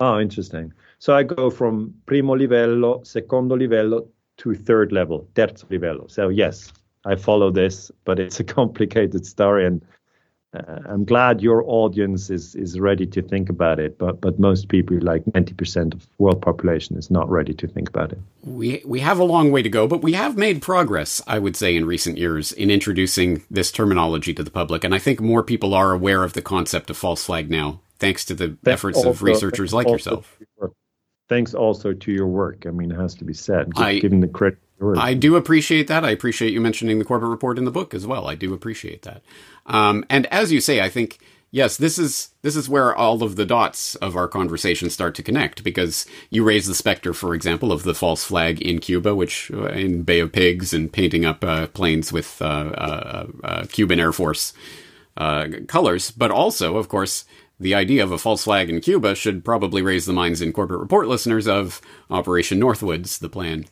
[0.00, 0.72] Oh, interesting.
[0.98, 6.10] So I go from primo livello, secondo livello to third level, terzo livello.
[6.10, 6.72] So yes,
[7.04, 9.80] I follow this, but it's a complicated story, and
[10.54, 14.68] uh, I'm glad your audience is is ready to think about it, but but most
[14.68, 18.18] people, like 90% of world population, is not ready to think about it.
[18.42, 21.54] We we have a long way to go, but we have made progress, I would
[21.54, 25.42] say, in recent years in introducing this terminology to the public, and I think more
[25.42, 28.98] people are aware of the concept of false flag now, thanks to the thanks efforts
[28.98, 30.38] also, of researchers like yourself.
[31.28, 32.64] Thanks also to your work.
[32.66, 34.58] I mean, it has to be said, I, giving the credit
[34.96, 36.04] I do appreciate that.
[36.04, 38.28] I appreciate you mentioning the Corbett Report in the book as well.
[38.28, 39.22] I do appreciate that.
[39.66, 41.18] Um, and as you say, I think
[41.50, 45.22] yes, this is this is where all of the dots of our conversation start to
[45.22, 49.50] connect because you raise the specter, for example, of the false flag in Cuba, which
[49.52, 53.98] uh, in Bay of Pigs and painting up uh, planes with uh, uh, uh Cuban
[53.98, 54.52] Air Force
[55.16, 57.24] uh, colors, but also, of course.
[57.60, 60.78] The idea of a false flag in Cuba should probably raise the minds in Corbett
[60.78, 63.64] Report listeners of Operation Northwoods, the plan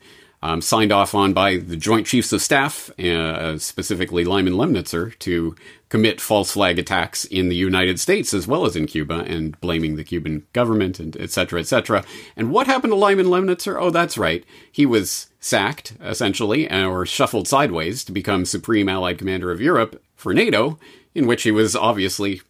[0.42, 5.54] um, signed off on by the Joint Chiefs of Staff, uh, specifically Lyman Lemnitzer, to
[5.88, 9.96] commit false flag attacks in the United States as well as in Cuba and blaming
[9.96, 12.04] the Cuban government and et cetera, et cetera.
[12.36, 13.80] And what happened to Lyman Lemnitzer?
[13.80, 14.44] Oh, that's right.
[14.70, 20.34] He was sacked, essentially, or shuffled sideways to become Supreme Allied Commander of Europe for
[20.34, 20.78] NATO,
[21.14, 22.42] in which he was obviously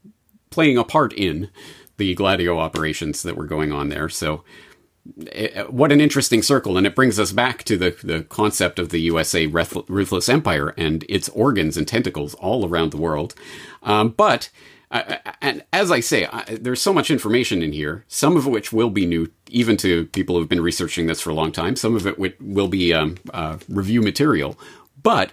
[0.51, 1.51] playing a part in
[1.97, 4.09] the Gladio operations that were going on there.
[4.09, 4.45] So
[5.33, 8.91] eh, what an interesting circle, and it brings us back to the the concept of
[8.91, 13.35] the USA ruthless empire and its organs and tentacles all around the world.
[13.83, 14.51] Um, but
[14.91, 18.73] uh, and as I say, I, there's so much information in here, some of which
[18.73, 21.75] will be new, even to people who've been researching this for a long time.
[21.75, 24.57] Some of it w- will be um, uh, review material.
[25.03, 25.33] But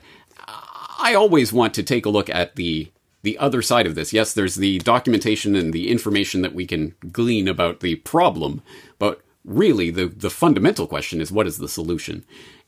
[1.03, 2.89] I always want to take a look at the
[3.23, 4.13] the other side of this.
[4.13, 8.61] Yes, there's the documentation and the information that we can glean about the problem,
[8.99, 12.23] but really the the fundamental question is what is the solution?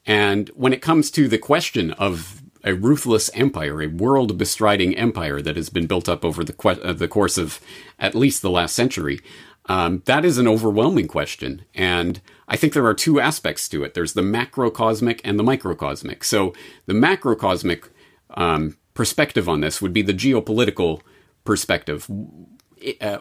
[0.05, 5.41] And when it comes to the question of a ruthless empire, a world bestriding empire
[5.41, 7.61] that has been built up over the, que- uh, the course of
[7.99, 9.19] at least the last century.
[9.67, 11.63] Um, that is an overwhelming question.
[11.73, 16.23] And I think there are two aspects to it there's the macrocosmic and the microcosmic.
[16.23, 16.53] So,
[16.85, 17.89] the macrocosmic
[18.31, 21.01] um, perspective on this would be the geopolitical
[21.43, 22.09] perspective.
[22.99, 23.19] Uh,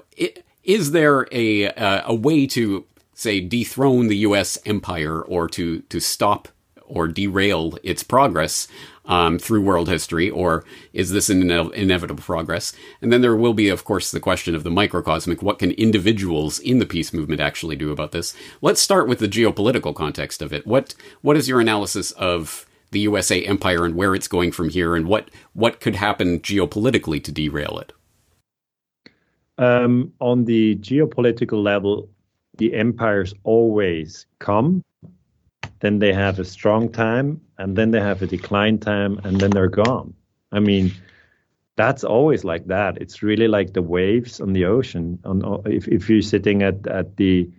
[0.63, 4.57] is there a, uh, a way to, say, dethrone the U.S.
[4.65, 6.49] empire or to, to stop
[6.87, 8.69] or derail its progress
[9.07, 12.73] um, through world history, or is this an ine- inevitable progress?
[13.03, 15.43] And then there will be, of course, the question of the microcosmic.
[15.43, 18.35] What can individuals in the peace movement actually do about this?
[18.63, 20.67] Let's start with the geopolitical context of it.
[20.67, 24.97] What what is your analysis of the USA empire and where it's going from here,
[24.97, 27.93] and what what could happen geopolitically to derail it?
[29.59, 32.09] Um, on the geopolitical level,
[32.57, 34.83] the empires always come
[35.85, 39.51] then they have a strong time, and then they have a decline time, and then
[39.51, 40.15] they're gone.
[40.51, 40.93] I mean,
[41.77, 42.97] that's always like that.
[43.03, 45.19] It's really like the waves on the ocean.
[45.27, 47.51] On if if you're sitting at at the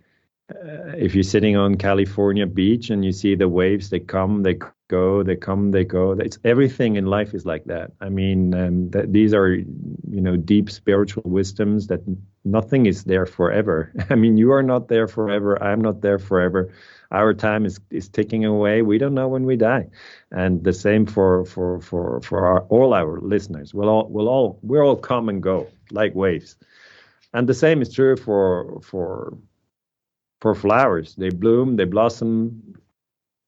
[0.50, 4.58] uh, if you're sitting on California beach and you see the waves, they come, they
[4.88, 6.12] go, they come, they go.
[6.12, 7.92] It's everything in life is like that.
[8.00, 12.00] I mean, um, that these are you know deep spiritual wisdoms that
[12.44, 13.92] nothing is there forever.
[14.10, 15.62] I mean, you are not there forever.
[15.62, 16.72] I'm not there forever
[17.10, 18.82] our time is, is ticking away.
[18.82, 19.88] We don't know when we die,
[20.30, 23.72] and the same for for for for our, all our listeners.
[23.74, 26.56] We'll all we'll all we're all come and go like waves,
[27.32, 29.36] and the same is true for for
[30.40, 31.14] for flowers.
[31.14, 32.74] They bloom, they blossom,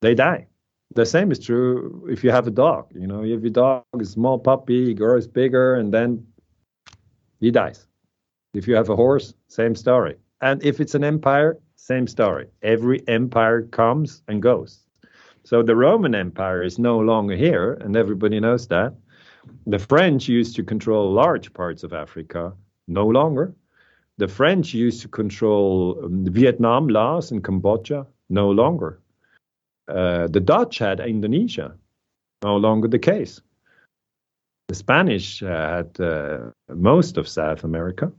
[0.01, 0.47] they die.
[0.95, 2.91] The same is true if you have a dog.
[2.95, 6.26] You know, if your dog is a small puppy, he grows bigger, and then
[7.41, 7.86] he dies.
[8.55, 10.16] If you have a horse, same story.
[10.41, 12.47] And if it's an empire, same story.
[12.62, 14.84] Every empire comes and goes.
[15.45, 18.95] So the Roman Empire is no longer here, and everybody knows that.
[19.66, 22.53] The French used to control large parts of Africa,
[22.86, 23.55] no longer.
[24.18, 29.01] The French used to control um, Vietnam, Laos, and Cambodia, no longer.
[29.89, 31.74] Uh, the Dutch had Indonesia,
[32.43, 33.41] no longer the case.
[34.68, 38.12] The Spanish uh, had uh, most of South America,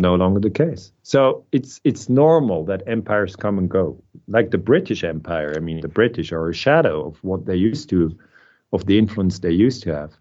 [0.00, 0.92] no longer the case.
[1.02, 4.02] So it's it's normal that empires come and go.
[4.28, 7.90] Like the British Empire, I mean, the British are a shadow of what they used
[7.90, 8.16] to,
[8.72, 10.12] of the influence they used to have.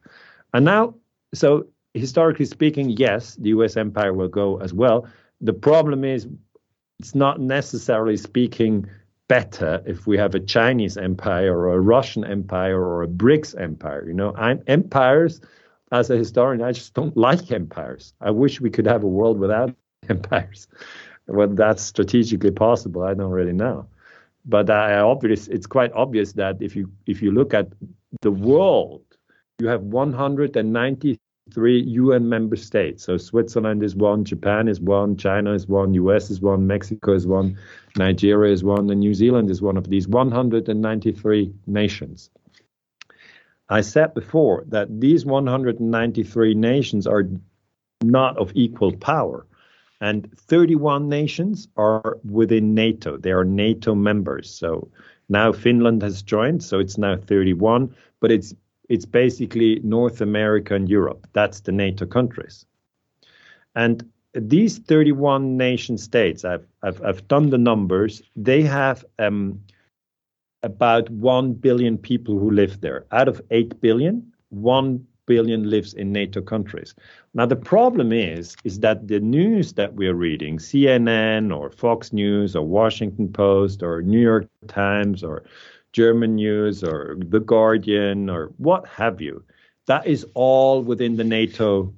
[0.54, 0.96] And now,
[1.34, 3.78] so historically speaking, yes, the U.S.
[3.78, 5.08] empire will go as well.
[5.40, 6.28] The problem is,
[7.00, 8.90] it's not necessarily speaking
[9.28, 14.06] better if we have a Chinese empire or a Russian empire or a BRICS empire.
[14.08, 15.42] You know, I'm, empires
[15.92, 18.14] as a historian, I just don't like empires.
[18.20, 19.74] I wish we could have a world without
[20.10, 20.68] empires.
[21.26, 23.88] Whether that's strategically possible, I don't really know.
[24.46, 27.68] But I obvious, it's quite obvious that if you if you look at
[28.22, 29.06] the world,
[29.60, 29.84] you have
[31.46, 33.04] 193 UN member states.
[33.04, 37.28] So Switzerland is one, Japan is one, China is one, US is one, Mexico is
[37.28, 37.58] one,
[37.98, 42.30] Nigeria is one, and New Zealand is one of these 193 nations.
[43.70, 47.28] I said before that these 193 nations are
[48.02, 49.46] not of equal power.
[50.00, 53.18] And 31 nations are within NATO.
[53.18, 54.50] They are NATO members.
[54.50, 54.90] So
[55.30, 58.54] now Finland has joined, so it's now 31, but it's
[58.90, 61.28] it's basically North America and Europe.
[61.34, 62.66] That's the NATO countries.
[63.76, 69.60] And these 31 nation states, I've, I've, I've done the numbers, they have um,
[70.64, 73.06] about 1 billion people who live there.
[73.12, 76.96] Out of 8 billion, 1 billion lives in NATO countries.
[77.34, 82.56] Now the problem is is that the news that we're reading, CNN or Fox News
[82.56, 85.44] or Washington Post or New York Times or
[85.94, 89.44] German news or The Guardian or what have you,
[89.88, 91.94] that is all within the NATO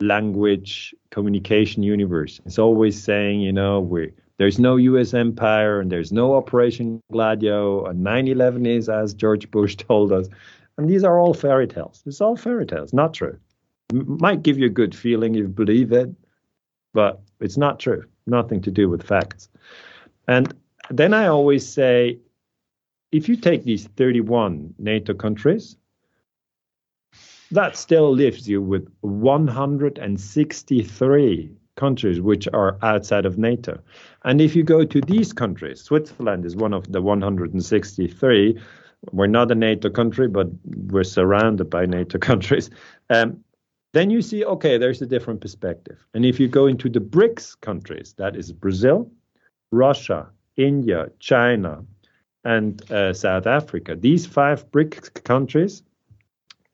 [0.00, 2.40] language communication universe.
[2.44, 5.14] It's always saying, you know, we there's no U.S.
[5.14, 7.84] empire and there's no Operation Gladio.
[7.84, 10.28] And 9/11 is, as George Bush told us,
[10.76, 12.02] and these are all fairy tales.
[12.06, 13.38] It's all fairy tales, not true.
[13.92, 16.10] Might give you a good feeling if you believe it,
[16.94, 18.04] but it's not true.
[18.26, 19.48] Nothing to do with facts.
[20.26, 20.54] And
[20.90, 22.18] then I always say,
[23.12, 25.76] if you take these 31 NATO countries,
[27.50, 33.78] that still leaves you with 163 countries which are outside of NATO.
[34.24, 38.58] And if you go to these countries, Switzerland is one of the 163.
[39.10, 42.70] We're not a NATO country, but we're surrounded by NATO countries.
[43.10, 43.44] Um,
[43.92, 45.98] then you see, okay, there's a different perspective.
[46.14, 49.10] And if you go into the BRICS countries, that is Brazil,
[49.70, 51.84] Russia, India, China,
[52.44, 55.82] and uh, South Africa, these five BRICS countries,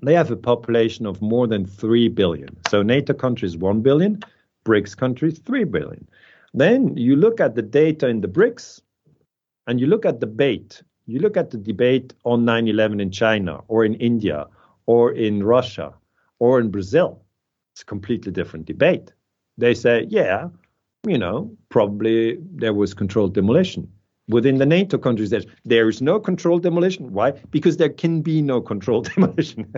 [0.02, 2.56] they have a population of more than 3 billion.
[2.68, 4.20] So NATO countries, 1 billion,
[4.64, 6.08] BRICS countries, 3 billion.
[6.54, 8.80] Then you look at the data in the BRICS
[9.66, 10.82] and you look at the debate.
[11.06, 14.46] You look at the debate on 9 11 in China or in India
[14.86, 15.94] or in Russia
[16.38, 17.22] or in Brazil,
[17.72, 19.12] it's a completely different debate.
[19.56, 20.48] They say, yeah,
[21.06, 23.90] you know, probably there was controlled demolition.
[24.28, 27.12] Within the NATO countries, there, there is no controlled demolition.
[27.12, 27.32] Why?
[27.50, 29.72] Because there can be no controlled demolition.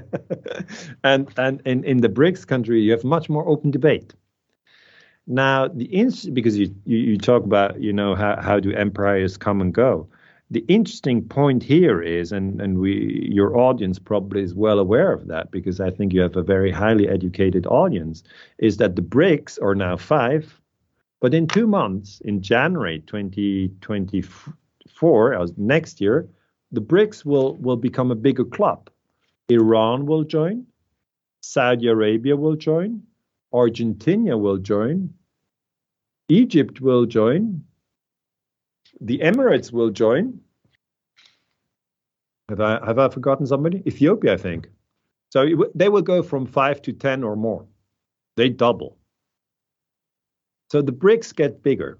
[1.05, 4.14] and and in, in the BRICS country, you have much more open debate.
[5.26, 9.36] Now, the ins- because you, you, you talk about you know how, how do empires
[9.36, 10.09] come and go
[10.51, 15.28] the interesting point here is, and, and we your audience probably is well aware of
[15.28, 18.24] that because I think you have a very highly educated audience,
[18.59, 20.59] is that the BRICS are now five,
[21.20, 26.28] but in two months, in January 2024, as uh, next year,
[26.72, 28.90] the BRICS will, will become a bigger club.
[29.48, 30.66] Iran will join,
[31.42, 33.02] Saudi Arabia will join,
[33.52, 35.12] Argentina will join,
[36.28, 37.64] Egypt will join,
[39.00, 40.40] the Emirates will join.
[42.48, 43.82] Have I have I forgotten somebody?
[43.86, 44.68] Ethiopia, I think.
[45.30, 47.64] So it, they will go from five to ten or more.
[48.36, 48.96] They double.
[50.70, 51.98] So the BRICS get bigger,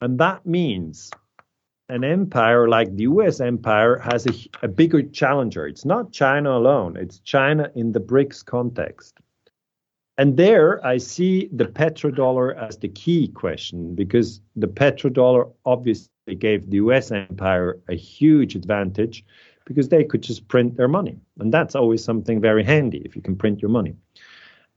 [0.00, 1.10] and that means
[1.88, 3.40] an empire like the U.S.
[3.40, 4.32] empire has a,
[4.62, 5.66] a bigger challenger.
[5.66, 6.96] It's not China alone.
[6.96, 9.18] It's China in the BRICS context.
[10.18, 16.70] And there I see the petrodollar as the key question because the petrodollar obviously gave
[16.70, 19.24] the US empire a huge advantage
[19.66, 21.18] because they could just print their money.
[21.38, 23.94] And that's always something very handy if you can print your money.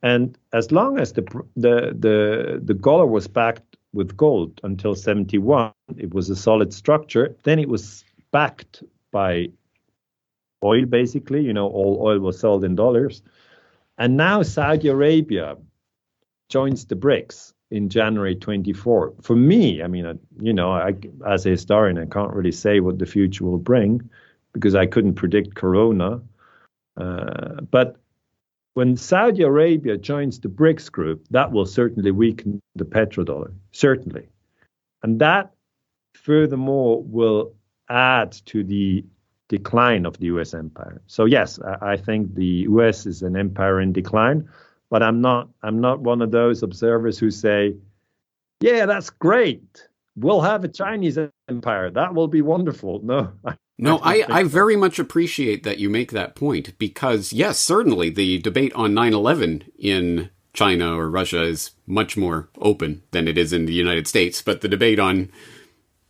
[0.02, 1.24] And as long as the
[1.56, 7.36] the the, the dollar was backed with gold until 71, it was a solid structure.
[7.44, 9.50] Then it was backed by
[10.64, 11.42] oil, basically.
[11.42, 13.22] You know, all oil was sold in dollars.
[13.98, 15.58] And now Saudi Arabia
[16.50, 19.14] joins the BRICS in January 24.
[19.22, 20.94] For me, I mean, you know, I,
[21.28, 24.10] as a historian, I can't really say what the future will bring
[24.54, 26.22] because I couldn't predict Corona.
[26.98, 27.98] Uh, but
[28.74, 34.28] when Saudi Arabia joins the BRICS group, that will certainly weaken the petrodollar, certainly.
[35.04, 35.52] And that,
[36.14, 37.54] furthermore, will
[37.90, 39.04] add to the
[39.48, 40.54] decline of the U.S.
[40.54, 41.02] empire.
[41.08, 43.06] So yes, I, think the U.S.
[43.06, 44.48] is an empire in decline,
[44.90, 45.50] but I'm not.
[45.64, 47.76] I'm not one of those observers who say,
[48.62, 49.88] "Yeah, that's great.
[50.16, 51.18] We'll have a Chinese
[51.48, 51.90] empire.
[51.92, 53.34] That will be wonderful." No.
[53.80, 58.40] no, I, I, very much appreciate that you make that point because, yes, certainly the
[58.40, 63.54] debate on 9 11 in China or Russia is much more open than it is
[63.54, 64.42] in the United States.
[64.42, 65.32] But the debate on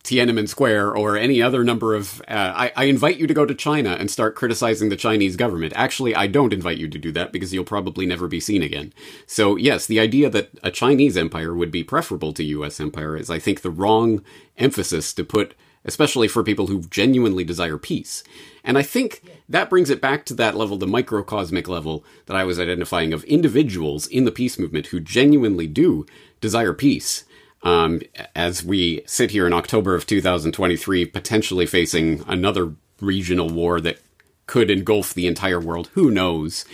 [0.02, 2.20] Tiananmen Square or any other number of.
[2.26, 5.74] Uh, I, I, invite you to go to China and start criticizing the Chinese government.
[5.76, 8.94] Actually, I don't invite you to do that because you'll probably never be seen again.
[9.26, 12.80] So, yes, the idea that a Chinese empire would be preferable to U.S.
[12.80, 14.24] empire is, I think, the wrong
[14.56, 15.54] emphasis to put,
[15.84, 18.22] especially for people who genuinely desire peace.
[18.62, 22.44] And I think that brings it back to that level, the microcosmic level that I
[22.44, 26.06] was identifying of individuals in the peace movement who genuinely do
[26.40, 27.24] desire peace
[27.62, 28.00] um,
[28.34, 33.98] as we sit here in October of 2023, potentially facing another regional war that
[34.46, 35.88] could engulf the entire world.
[35.94, 36.64] Who knows?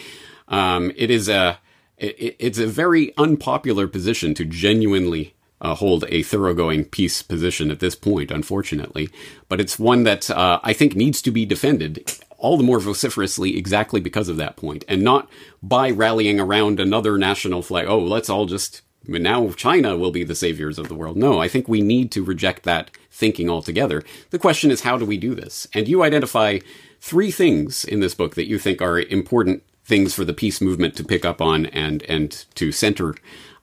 [0.48, 1.58] Um, it is a
[1.98, 5.34] it, it's a very unpopular position to genuinely
[5.66, 9.08] uh, hold a thoroughgoing peace position at this point, unfortunately.
[9.48, 12.08] But it's one that uh, I think needs to be defended
[12.38, 15.28] all the more vociferously exactly because of that point, and not
[15.62, 17.86] by rallying around another national flag.
[17.88, 21.16] Oh, let's all just now China will be the saviors of the world.
[21.16, 24.04] No, I think we need to reject that thinking altogether.
[24.30, 25.66] The question is, how do we do this?
[25.74, 26.60] And you identify
[27.00, 30.96] three things in this book that you think are important things for the peace movement
[30.96, 33.14] to pick up on and and to center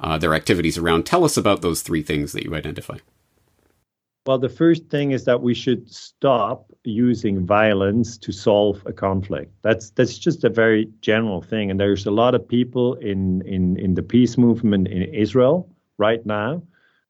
[0.04, 1.06] uh, their activities around.
[1.06, 2.97] Tell us about those three things that you identify.
[4.26, 9.51] Well, the first thing is that we should stop using violence to solve a conflict.
[9.64, 13.78] That's that's just a very general thing, and there's a lot of people in in
[13.78, 16.62] in the peace movement in Israel right now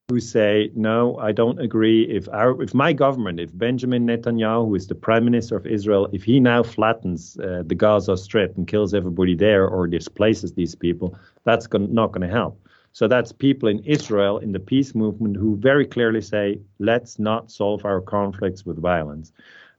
[0.10, 2.04] who say, no, I don't agree.
[2.04, 6.10] If our, if my government, if Benjamin Netanyahu, who is the prime minister of Israel,
[6.12, 10.76] if he now flattens uh, the Gaza Strip and kills everybody there or displaces these
[10.76, 12.60] people, that's not going to help.
[12.94, 17.52] So that's people in Israel in the peace movement who very clearly say, let's not
[17.52, 19.32] solve our conflicts with violence.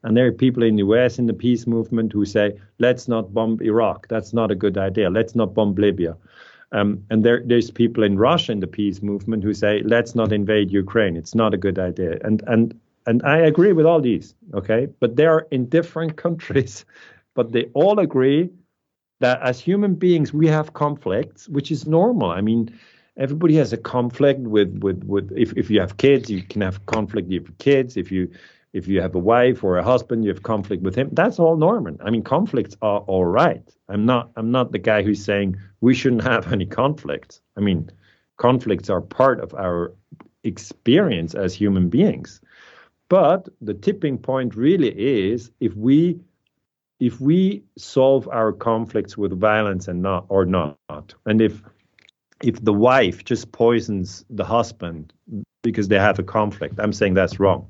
[0.03, 3.33] And there are people in the US in the peace movement who say, let's not
[3.33, 4.09] bomb Iraq.
[4.09, 5.11] That's not a good idea.
[5.11, 6.17] Let's not bomb Libya.
[6.73, 10.33] Um, and there, there's people in Russia in the peace movement who say, let's not
[10.33, 11.17] invade Ukraine.
[11.17, 12.19] It's not a good idea.
[12.23, 14.89] And and and I agree with all these, okay?
[14.99, 16.85] But they are in different countries,
[17.35, 18.51] but they all agree
[19.21, 22.31] that as human beings we have conflicts, which is normal.
[22.31, 22.77] I mean,
[23.17, 26.85] everybody has a conflict with with with if, if you have kids, you can have
[26.87, 27.97] conflict with kids.
[27.97, 28.31] If you
[28.73, 31.09] if you have a wife or a husband, you have conflict with him.
[31.13, 31.97] That's all normal.
[32.05, 33.63] I mean, conflicts are all right.
[33.89, 37.41] I'm not I'm not the guy who's saying we shouldn't have any conflicts.
[37.57, 37.91] I mean,
[38.37, 39.95] conflicts are part of our
[40.43, 42.41] experience as human beings.
[43.09, 46.21] But the tipping point really is if we
[47.01, 51.63] if we solve our conflicts with violence and not or not, and if
[52.45, 55.13] if the wife just poisons the husband
[55.63, 56.79] because they have a conflict.
[56.79, 57.67] I'm saying that's wrong.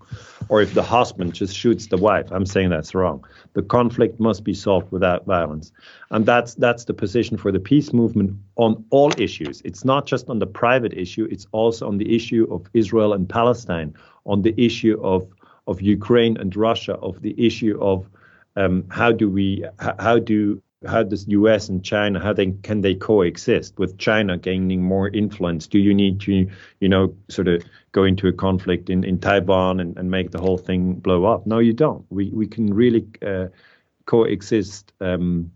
[0.49, 3.25] Or if the husband just shoots the wife, I'm saying that's wrong.
[3.53, 5.73] The conflict must be solved without violence.
[6.11, 9.63] And that's that's the position for the peace movement on all issues.
[9.65, 13.29] It's not just on the private issue, it's also on the issue of Israel and
[13.29, 13.95] Palestine,
[14.27, 15.27] on the issue of
[15.69, 18.09] of Ukraine and Russia, of the issue of
[18.57, 19.65] um, how do we
[20.01, 21.69] how do how does U.S.
[21.69, 25.67] and China how they can they coexist with China gaining more influence?
[25.67, 26.49] Do you need to
[26.81, 30.41] you know sort of go into a conflict in, in Taiwan and, and make the
[30.41, 31.47] whole thing blow up?
[31.47, 32.05] No, you don't.
[32.11, 33.47] We we can really uh,
[34.07, 35.51] coexist um,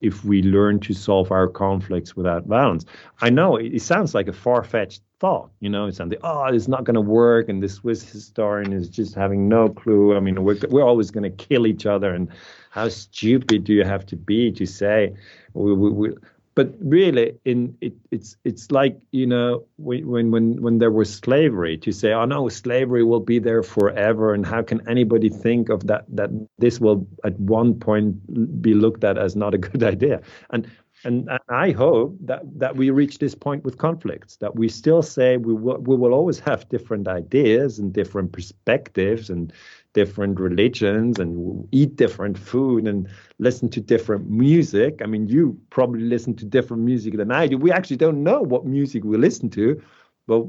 [0.00, 2.84] if we learn to solve our conflicts without violence.
[3.20, 6.44] I know it, it sounds like a far fetched thought, you know, it's something, oh,
[6.44, 7.48] it's not going to work.
[7.48, 10.16] And the Swiss historian is just having no clue.
[10.16, 12.28] I mean, we're, we're always going to kill each other and
[12.70, 15.14] how stupid do you have to be to say
[15.54, 16.14] we, we, we
[16.54, 21.76] but really in it, it's it's like you know when when when there was slavery
[21.76, 25.86] to say oh no slavery will be there forever and how can anybody think of
[25.86, 28.16] that that this will at one point
[28.60, 30.66] be looked at as not a good idea and
[31.06, 35.02] and, and I hope that, that we reach this point with conflicts, that we still
[35.02, 39.52] say we will, we will always have different ideas and different perspectives and
[39.92, 45.00] different religions and eat different food and listen to different music.
[45.00, 47.56] I mean, you probably listen to different music than I do.
[47.56, 49.80] We actually don't know what music we listen to,
[50.26, 50.44] but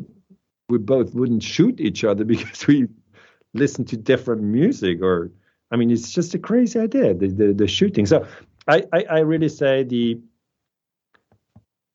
[0.70, 2.88] we both wouldn't shoot each other because we
[3.54, 5.32] listen to different music or
[5.70, 8.06] I mean, it's just a crazy idea, the, the, the shooting.
[8.06, 8.26] So
[8.68, 10.18] I, I, I really say the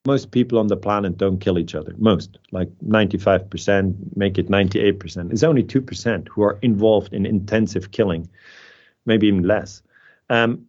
[0.04, 1.94] most people on the planet don't kill each other.
[1.96, 5.30] Most, like 95%, make it 98%.
[5.30, 8.28] It's only 2% who are involved in intensive killing,
[9.06, 9.82] maybe even less.
[10.28, 10.66] Um,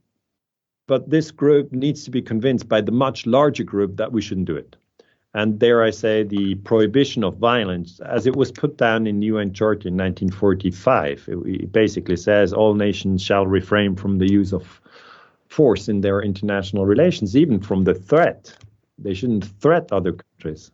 [0.85, 4.47] but this group needs to be convinced by the much larger group that we shouldn't
[4.47, 4.75] do it.
[5.33, 9.51] And there I say the prohibition of violence, as it was put down in UN
[9.51, 14.79] Charter in 1945, it, it basically says all nations shall refrain from the use of
[15.47, 18.55] force in their international relations, even from the threat
[19.03, 20.71] they shouldn't threat other countries.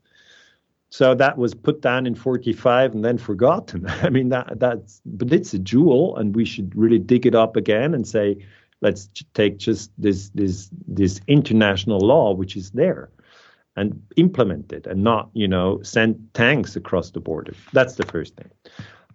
[0.90, 3.88] So that was put down in 45 and then forgotten.
[4.02, 7.56] I mean, that that's, but it's a jewel, and we should really dig it up
[7.56, 8.38] again and say,
[8.82, 13.10] let's take just this this this international law which is there,
[13.76, 17.54] and implement it, and not you know send tanks across the border.
[17.74, 18.50] That's the first thing.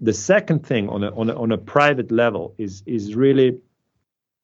[0.00, 3.58] The second thing on a on a, on a private level is is really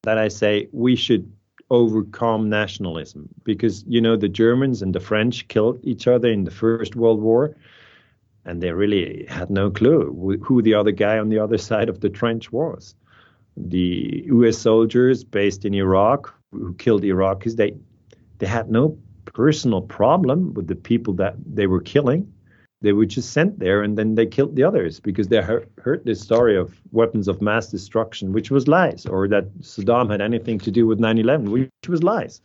[0.02, 1.30] that I say we should
[1.70, 6.50] overcome nationalism because you know the Germans and the French killed each other in the
[6.50, 7.56] First World War,
[8.44, 12.00] and they really had no clue who the other guy on the other side of
[12.00, 12.94] the trench was.
[13.56, 14.58] The U.S.
[14.58, 17.74] soldiers based in Iraq who killed Iraqis, they
[18.38, 18.96] they had no
[19.26, 22.32] personal problem with the people that they were killing
[22.82, 26.20] they were just sent there and then they killed the others because they heard, this
[26.20, 30.70] story of weapons of mass destruction, which was lies, or that Saddam had anything to
[30.70, 32.40] do with 9 11, which was lies.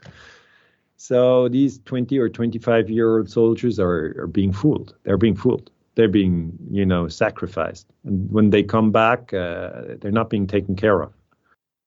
[0.97, 4.95] So these 20 or 25 year old soldiers are, are being fooled.
[5.03, 5.71] They're being fooled.
[5.95, 7.87] They're being, you know, sacrificed.
[8.03, 11.13] And when they come back, uh, they're not being taken care of.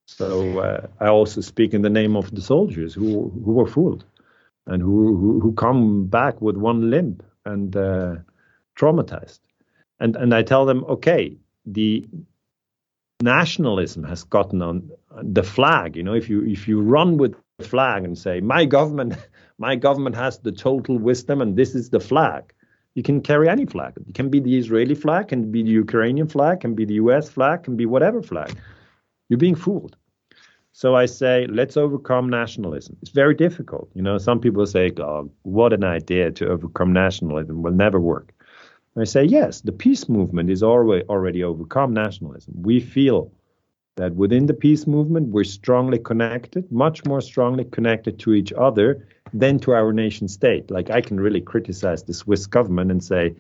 [0.07, 4.05] So uh, I also speak in the name of the soldiers who who were fooled
[4.67, 8.17] and who who, who come back with one limb and uh,
[8.79, 9.41] traumatized.
[10.01, 12.09] And and I tell them, okay, the
[13.23, 14.91] nationalism has gotten on
[15.23, 15.97] the flag.
[15.97, 19.15] You know, if you if you run with the flag and say my government
[19.59, 22.55] my government has the total wisdom and this is the flag,
[22.95, 23.93] You can carry any flag.
[24.09, 27.29] It can be the Israeli flag, can be the Ukrainian flag, can be the US
[27.29, 28.51] flag, can be whatever flag.
[29.29, 29.97] You're being fooled.
[30.73, 32.97] So I say, let's overcome nationalism.
[33.03, 33.91] It's very difficult.
[33.95, 38.33] You know, some people say, oh, what an idea to overcome nationalism will never work.
[39.01, 42.55] I say, yes, the peace movement is already, already overcome nationalism.
[42.63, 43.31] We feel
[43.97, 49.07] that within the peace movement, we're strongly connected, much more strongly connected to each other
[49.35, 50.71] than to our nation state.
[50.71, 53.35] Like, I can really criticize the Swiss government and say,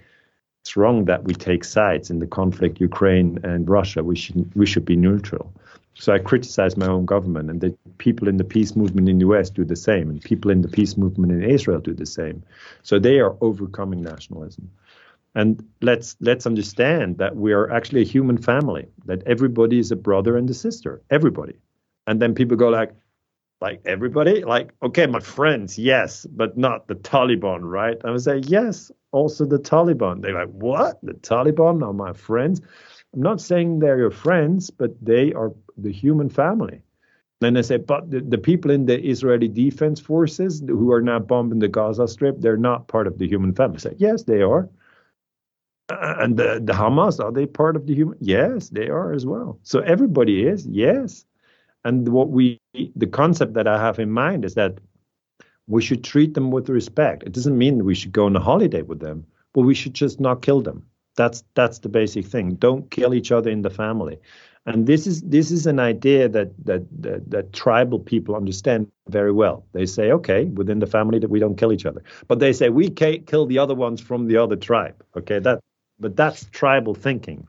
[0.69, 4.05] it's wrong that we take sides in the conflict Ukraine and Russia.
[4.05, 5.53] We should we should be neutral.
[5.95, 9.27] So I criticize my own government, and the people in the peace movement in the
[9.27, 12.43] US do the same, and people in the peace movement in Israel do the same.
[12.83, 14.71] So they are overcoming nationalism.
[15.35, 19.97] And let's let's understand that we are actually a human family, that everybody is a
[19.97, 21.57] brother and a sister, everybody.
[22.07, 22.93] And then people go like,
[23.61, 27.99] like everybody, like okay, my friends, yes, but not the Taliban, right?
[28.05, 30.23] I would say yes, also the Taliban.
[30.23, 30.99] They're like, what?
[31.03, 32.61] The Taliban are my friends?
[33.15, 36.83] I'm not saying they're your friends, but they are the human family.
[37.41, 41.21] Then they say, but the, the people in the Israeli defense forces who are now
[41.21, 43.77] bombing the Gaza Strip, they're not part of the human family.
[43.77, 44.69] I say, yes, they are.
[45.89, 48.19] Uh, and the, the Hamas, are they part of the human?
[48.21, 49.59] Yes, they are as well.
[49.63, 51.25] So everybody is, yes.
[51.85, 52.61] And what we,
[52.95, 54.79] the concept that I have in mind is that
[55.67, 57.23] we should treat them with respect.
[57.23, 60.21] It doesn't mean we should go on a holiday with them, but we should just
[60.21, 60.85] not kill them.
[61.17, 62.55] That's that's the basic thing.
[62.55, 64.19] Don't kill each other in the family.
[64.67, 69.33] And this is this is an idea that, that that that, tribal people understand very
[69.33, 69.67] well.
[69.73, 72.69] They say, okay, within the family that we don't kill each other, but they say
[72.69, 75.03] we kill the other ones from the other tribe.
[75.17, 75.61] Okay, that
[76.01, 77.47] but that's tribal thinking,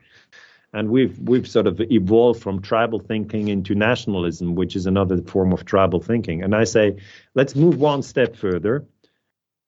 [0.73, 5.53] and we've we've sort of evolved from tribal thinking into nationalism, which is another form
[5.53, 6.43] of tribal thinking.
[6.43, 6.97] And I say,
[7.35, 8.85] let's move one step further,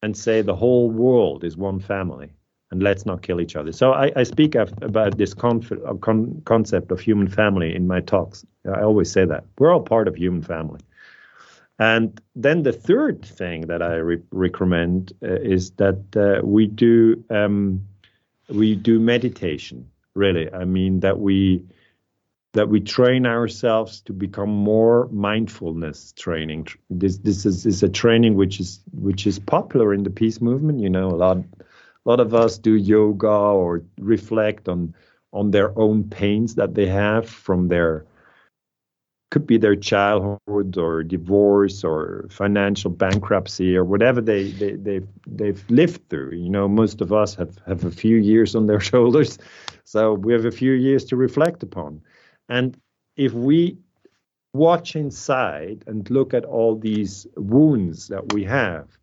[0.01, 2.31] and say the whole world is one family
[2.71, 3.71] and let's not kill each other.
[3.71, 7.85] So I, I speak of, about this conf- uh, con- concept of human family in
[7.85, 8.45] my talks.
[8.65, 10.79] I always say that we're all part of human family.
[11.79, 17.23] And then the third thing that I re- recommend uh, is that uh, we do
[17.29, 17.85] um,
[18.51, 19.89] we do meditation.
[20.13, 21.65] Really, I mean that we
[22.53, 26.67] that we train ourselves to become more mindfulness training.
[26.89, 30.79] This this is, is a training which is which is popular in the peace movement.
[30.79, 34.93] You know, a lot a lot of us do yoga or reflect on
[35.33, 38.05] on their own pains that they have from their
[39.31, 45.63] could be their childhood or divorce or financial bankruptcy or whatever they, they they've they've
[45.69, 46.35] lived through.
[46.35, 49.39] You know, most of us have, have a few years on their shoulders.
[49.85, 52.01] So we have a few years to reflect upon.
[52.49, 52.77] And
[53.15, 53.77] if we
[54.53, 58.97] watch inside and look at all these wounds that we have,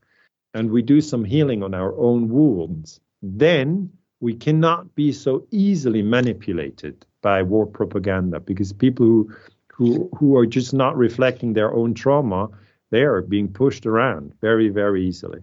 [0.54, 6.02] and we do some healing on our own wounds, then we cannot be so easily
[6.02, 9.30] manipulated by war propaganda because people who
[9.78, 12.48] who who are just not reflecting their own trauma,
[12.90, 15.40] they are being pushed around very very easily.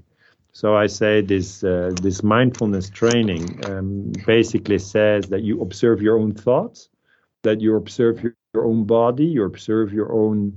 [0.51, 6.19] So I say this uh, this mindfulness training um, basically says that you observe your
[6.19, 6.89] own thoughts,
[7.43, 10.53] that you observe your, your own body, you observe your own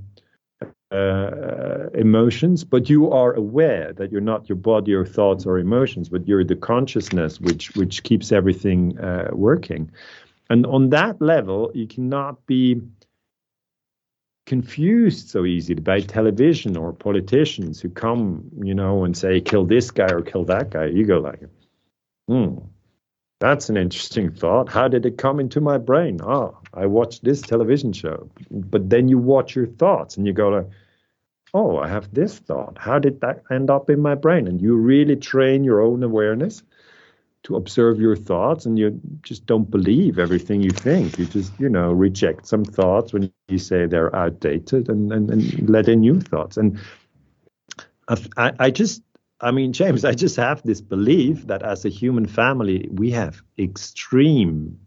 [0.91, 6.09] uh, emotions, but you are aware that you're not your body or thoughts or emotions,
[6.09, 9.89] but you're the consciousness which which keeps everything uh, working.
[10.49, 12.81] And on that level, you cannot be
[14.49, 19.91] confused so easily by television or politicians who come, you know, and say, kill this
[19.91, 20.85] guy or kill that guy.
[20.87, 21.41] You go like,
[22.27, 22.57] hmm,
[23.39, 24.67] that's an interesting thought.
[24.67, 26.19] How did it come into my brain?
[26.23, 28.27] Oh, I watched this television show.
[28.49, 30.69] But then you watch your thoughts and you go like,
[31.53, 32.75] oh, I have this thought.
[32.79, 34.47] How did that end up in my brain?
[34.47, 36.63] And you really train your own awareness
[37.49, 41.17] to observe your thoughts and you just don't believe everything you think.
[41.17, 45.67] You just, you know, reject some thoughts when you say they're outdated and, and, and
[45.67, 46.57] let in new thoughts.
[46.57, 46.79] And
[48.37, 49.01] I, I just,
[49.41, 53.41] I mean, James, I just have this belief that as a human family, we have
[53.57, 54.79] extreme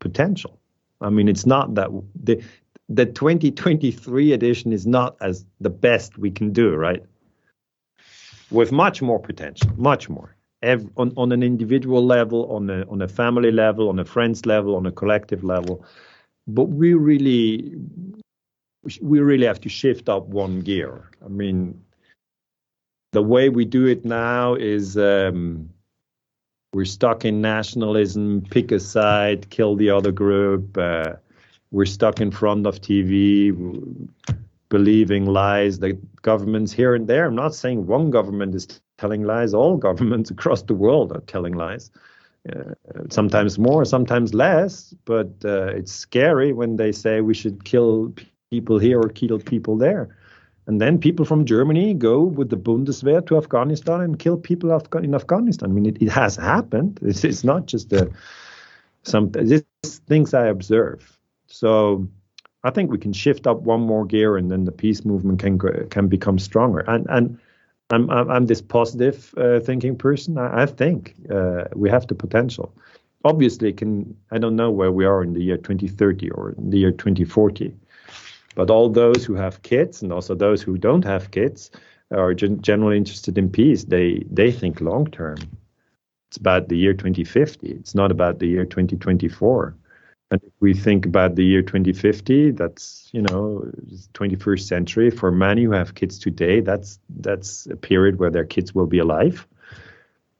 [0.00, 0.58] potential.
[1.00, 1.90] I mean, it's not that
[2.20, 2.42] the
[2.88, 7.04] the 2023 edition is not as the best we can do, right?
[8.50, 10.34] With much more potential, much more.
[10.62, 14.44] Every, on, on an individual level, on a on a family level, on a friends
[14.44, 15.84] level, on a collective level,
[16.46, 17.74] but we really
[19.00, 21.10] we really have to shift up one gear.
[21.24, 21.80] I mean,
[23.12, 25.70] the way we do it now is um,
[26.72, 30.76] we're stuck in nationalism, pick a side, kill the other group.
[30.78, 31.14] Uh,
[31.72, 34.08] we're stuck in front of TV,
[34.68, 37.26] believing lies that governments here and there.
[37.26, 39.54] I'm not saying one government is telling lies.
[39.54, 41.90] All governments across the world are telling lies.
[42.48, 42.72] Uh,
[43.10, 48.14] sometimes more, sometimes less, but uh, it's scary when they say we should kill
[48.50, 50.16] people here or kill people there.
[50.66, 54.70] And then people from Germany go with the Bundeswehr to Afghanistan and kill people
[55.02, 55.70] in Afghanistan.
[55.70, 56.98] I mean, it, it has happened.
[57.10, 58.10] It's, it's not just a,
[59.02, 59.64] some these
[60.06, 61.18] things I observe.
[61.46, 62.06] So
[62.62, 65.58] I think we can shift up one more gear, and then the peace movement can
[65.88, 66.80] can become stronger.
[66.80, 67.38] And and
[67.90, 70.38] I'm I'm, this positive uh, thinking person.
[70.38, 72.72] I, I think uh, we have the potential.
[73.24, 76.92] Obviously, can I don't know where we are in the year 2030 or the year
[76.92, 77.74] 2040,
[78.54, 81.70] but all those who have kids and also those who don't have kids
[82.12, 83.84] are gen- generally interested in peace.
[83.84, 85.38] They they think long term.
[86.28, 87.68] It's about the year 2050.
[87.72, 89.74] It's not about the year 2024.
[90.30, 93.64] And if we think about the year 2050, that's you know
[94.14, 95.10] 21st century.
[95.10, 99.00] For many who have kids today, that's that's a period where their kids will be
[99.00, 99.46] alive,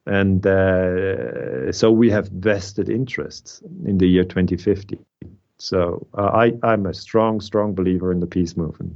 [0.06, 4.98] and uh, so we have vested interests in the year 2050.
[5.58, 8.94] So uh, I I'm a strong strong believer in the peace movement.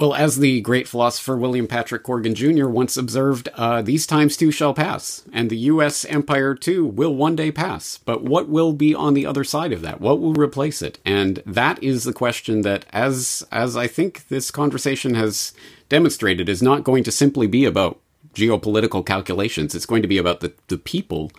[0.00, 2.68] Well, as the great philosopher William Patrick Corgan Jr.
[2.68, 6.06] once observed, uh, these times too shall pass, and the U.S.
[6.06, 7.98] empire too will one day pass.
[7.98, 10.00] But what will be on the other side of that?
[10.00, 10.98] What will replace it?
[11.04, 15.52] And that is the question that, as as I think this conversation has
[15.90, 18.00] demonstrated, is not going to simply be about
[18.32, 19.74] geopolitical calculations.
[19.74, 21.30] It's going to be about the, the people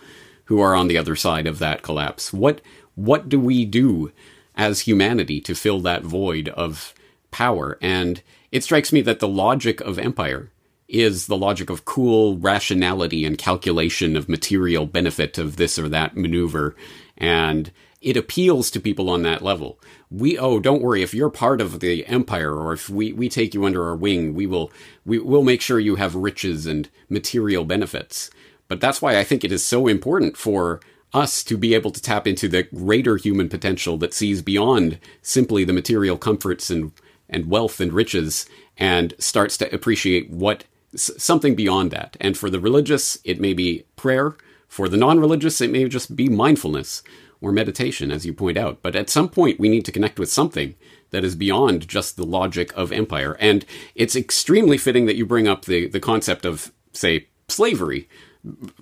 [0.44, 2.32] who are on the other side of that collapse.
[2.32, 2.60] What
[2.94, 4.12] what do we do
[4.54, 6.94] as humanity to fill that void of
[7.32, 7.76] power?
[7.82, 8.22] And
[8.52, 10.52] it strikes me that the logic of empire
[10.86, 16.16] is the logic of cool rationality and calculation of material benefit of this or that
[16.16, 16.76] maneuver.
[17.16, 17.72] And
[18.02, 19.80] it appeals to people on that level.
[20.10, 23.54] We, oh, don't worry, if you're part of the empire or if we, we take
[23.54, 24.70] you under our wing, we will,
[25.06, 28.30] we will make sure you have riches and material benefits.
[28.68, 30.80] But that's why I think it is so important for
[31.14, 35.64] us to be able to tap into the greater human potential that sees beyond simply
[35.64, 36.92] the material comforts and
[37.32, 40.64] and wealth and riches and starts to appreciate what
[40.94, 42.16] something beyond that.
[42.20, 44.36] And for the religious, it may be prayer.
[44.68, 47.02] For the non religious, it may just be mindfulness
[47.40, 48.80] or meditation, as you point out.
[48.82, 50.74] But at some point, we need to connect with something
[51.10, 53.36] that is beyond just the logic of empire.
[53.40, 58.08] And it's extremely fitting that you bring up the, the concept of, say, slavery.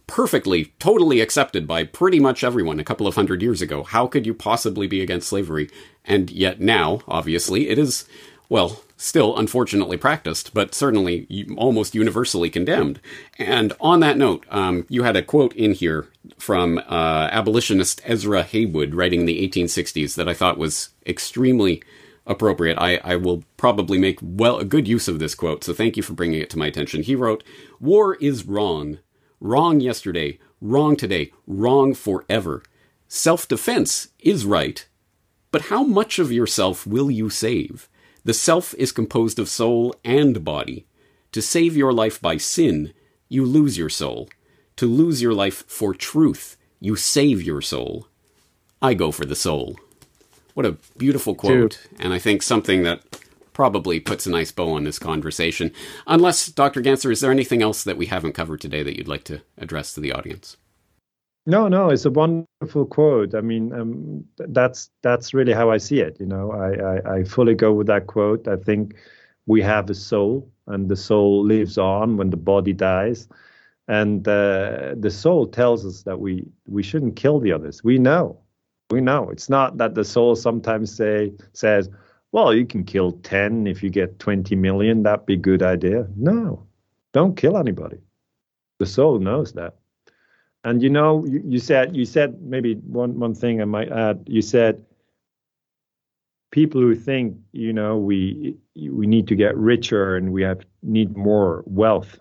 [0.07, 3.83] Perfectly, totally accepted by pretty much everyone a couple of hundred years ago.
[3.83, 5.69] How could you possibly be against slavery?
[6.05, 8.07] And yet now, obviously, it is
[8.51, 13.01] well, still unfortunately practiced, but certainly almost universally condemned.
[13.39, 18.43] And on that note, um, you had a quote in here from uh, abolitionist Ezra
[18.43, 21.83] Heywood writing in the 1860s that I thought was extremely
[22.27, 22.77] appropriate.
[22.77, 26.03] I, I will probably make well a good use of this quote, so thank you
[26.03, 27.03] for bringing it to my attention.
[27.03, 27.43] He wrote,
[27.81, 28.99] "War is wrong,
[29.41, 32.63] wrong yesterday, wrong today, wrong forever.
[33.09, 34.87] Self-defense is right,
[35.51, 37.89] but how much of yourself will you save?"
[38.25, 40.87] The self is composed of soul and body.
[41.33, 42.93] To save your life by sin,
[43.29, 44.29] you lose your soul.
[44.77, 48.09] To lose your life for truth, you save your soul.
[48.83, 49.79] I go for the soul.
[50.55, 52.01] What a beautiful quote, Dude.
[52.01, 53.03] and I think something that
[53.53, 55.73] probably puts a nice bow on this conversation.
[56.07, 56.81] Unless, Dr.
[56.81, 59.93] Ganser, is there anything else that we haven't covered today that you'd like to address
[59.95, 60.57] to the audience?
[61.51, 63.35] No, no, it's a wonderful quote.
[63.35, 66.17] I mean, um, that's that's really how I see it.
[66.21, 68.47] You know, I, I, I fully go with that quote.
[68.47, 68.95] I think
[69.47, 73.29] we have a soul, and the soul lives on when the body dies,
[73.89, 77.83] and uh, the soul tells us that we we shouldn't kill the others.
[77.83, 78.39] We know,
[78.91, 79.29] we know.
[79.31, 81.91] It's not that the soul sometimes say says,
[82.31, 85.03] "Well, you can kill ten if you get twenty million.
[85.03, 86.65] That'd be a good idea." No,
[87.13, 87.99] don't kill anybody.
[88.79, 89.80] The soul knows that.
[90.65, 94.25] And you know, you, you said you said maybe one one thing I might add.
[94.27, 94.85] You said
[96.51, 101.17] people who think you know we we need to get richer and we have need
[101.17, 102.19] more wealth.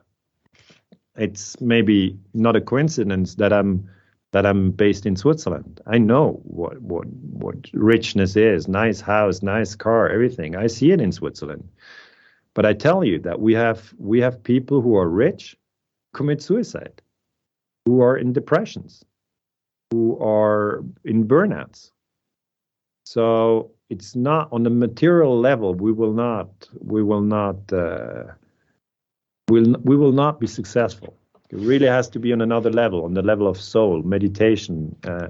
[1.17, 3.89] It's maybe not a coincidence that I'm
[4.31, 5.81] that I'm based in Switzerland.
[5.85, 8.69] I know what what what richness is.
[8.69, 10.55] Nice house, nice car, everything.
[10.55, 11.67] I see it in Switzerland.
[12.53, 15.57] But I tell you that we have we have people who are rich
[16.13, 17.01] commit suicide
[17.85, 19.03] who are in depressions,
[19.91, 21.91] who are in burnouts.
[23.05, 25.73] So it's not on the material level.
[25.73, 26.49] We will not.
[26.79, 27.57] We will not.
[27.73, 28.23] Uh,
[29.49, 31.15] will we will not be successful.
[31.49, 35.29] It really has to be on another level, on the level of soul, meditation, uh,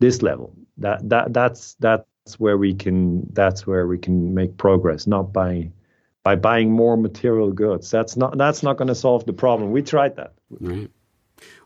[0.00, 0.52] this level.
[0.76, 3.26] That that that's that's where we can.
[3.32, 5.70] That's where we can make progress, not by
[6.24, 7.90] by buying more material goods.
[7.90, 9.72] That's not that's not going to solve the problem.
[9.72, 10.34] We tried that.
[10.60, 10.90] Right.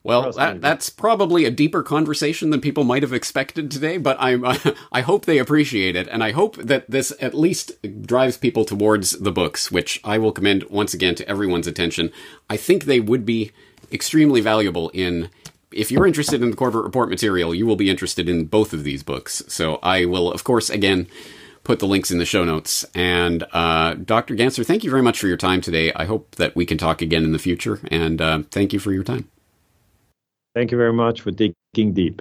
[0.03, 4.37] Well, that, that's probably a deeper conversation than people might have expected today, but I
[4.93, 7.73] I hope they appreciate it, and I hope that this at least
[8.03, 12.11] drives people towards the books, which I will commend once again to everyone's attention.
[12.49, 13.53] I think they would be
[13.93, 15.31] extremely valuable in.
[15.71, 18.85] If you're interested in the Corbett Report material, you will be interested in both of
[18.85, 19.43] these books.
[19.49, 21.09] So I will, of course, again
[21.69, 22.87] put the links in the show notes.
[22.95, 24.35] And uh, Dr.
[24.35, 25.93] Ganser, thank you very much for your time today.
[25.95, 27.79] I hope that we can talk again in the future.
[27.91, 29.29] And uh, thank you for your time.
[30.55, 32.21] Thank you very much for digging deep.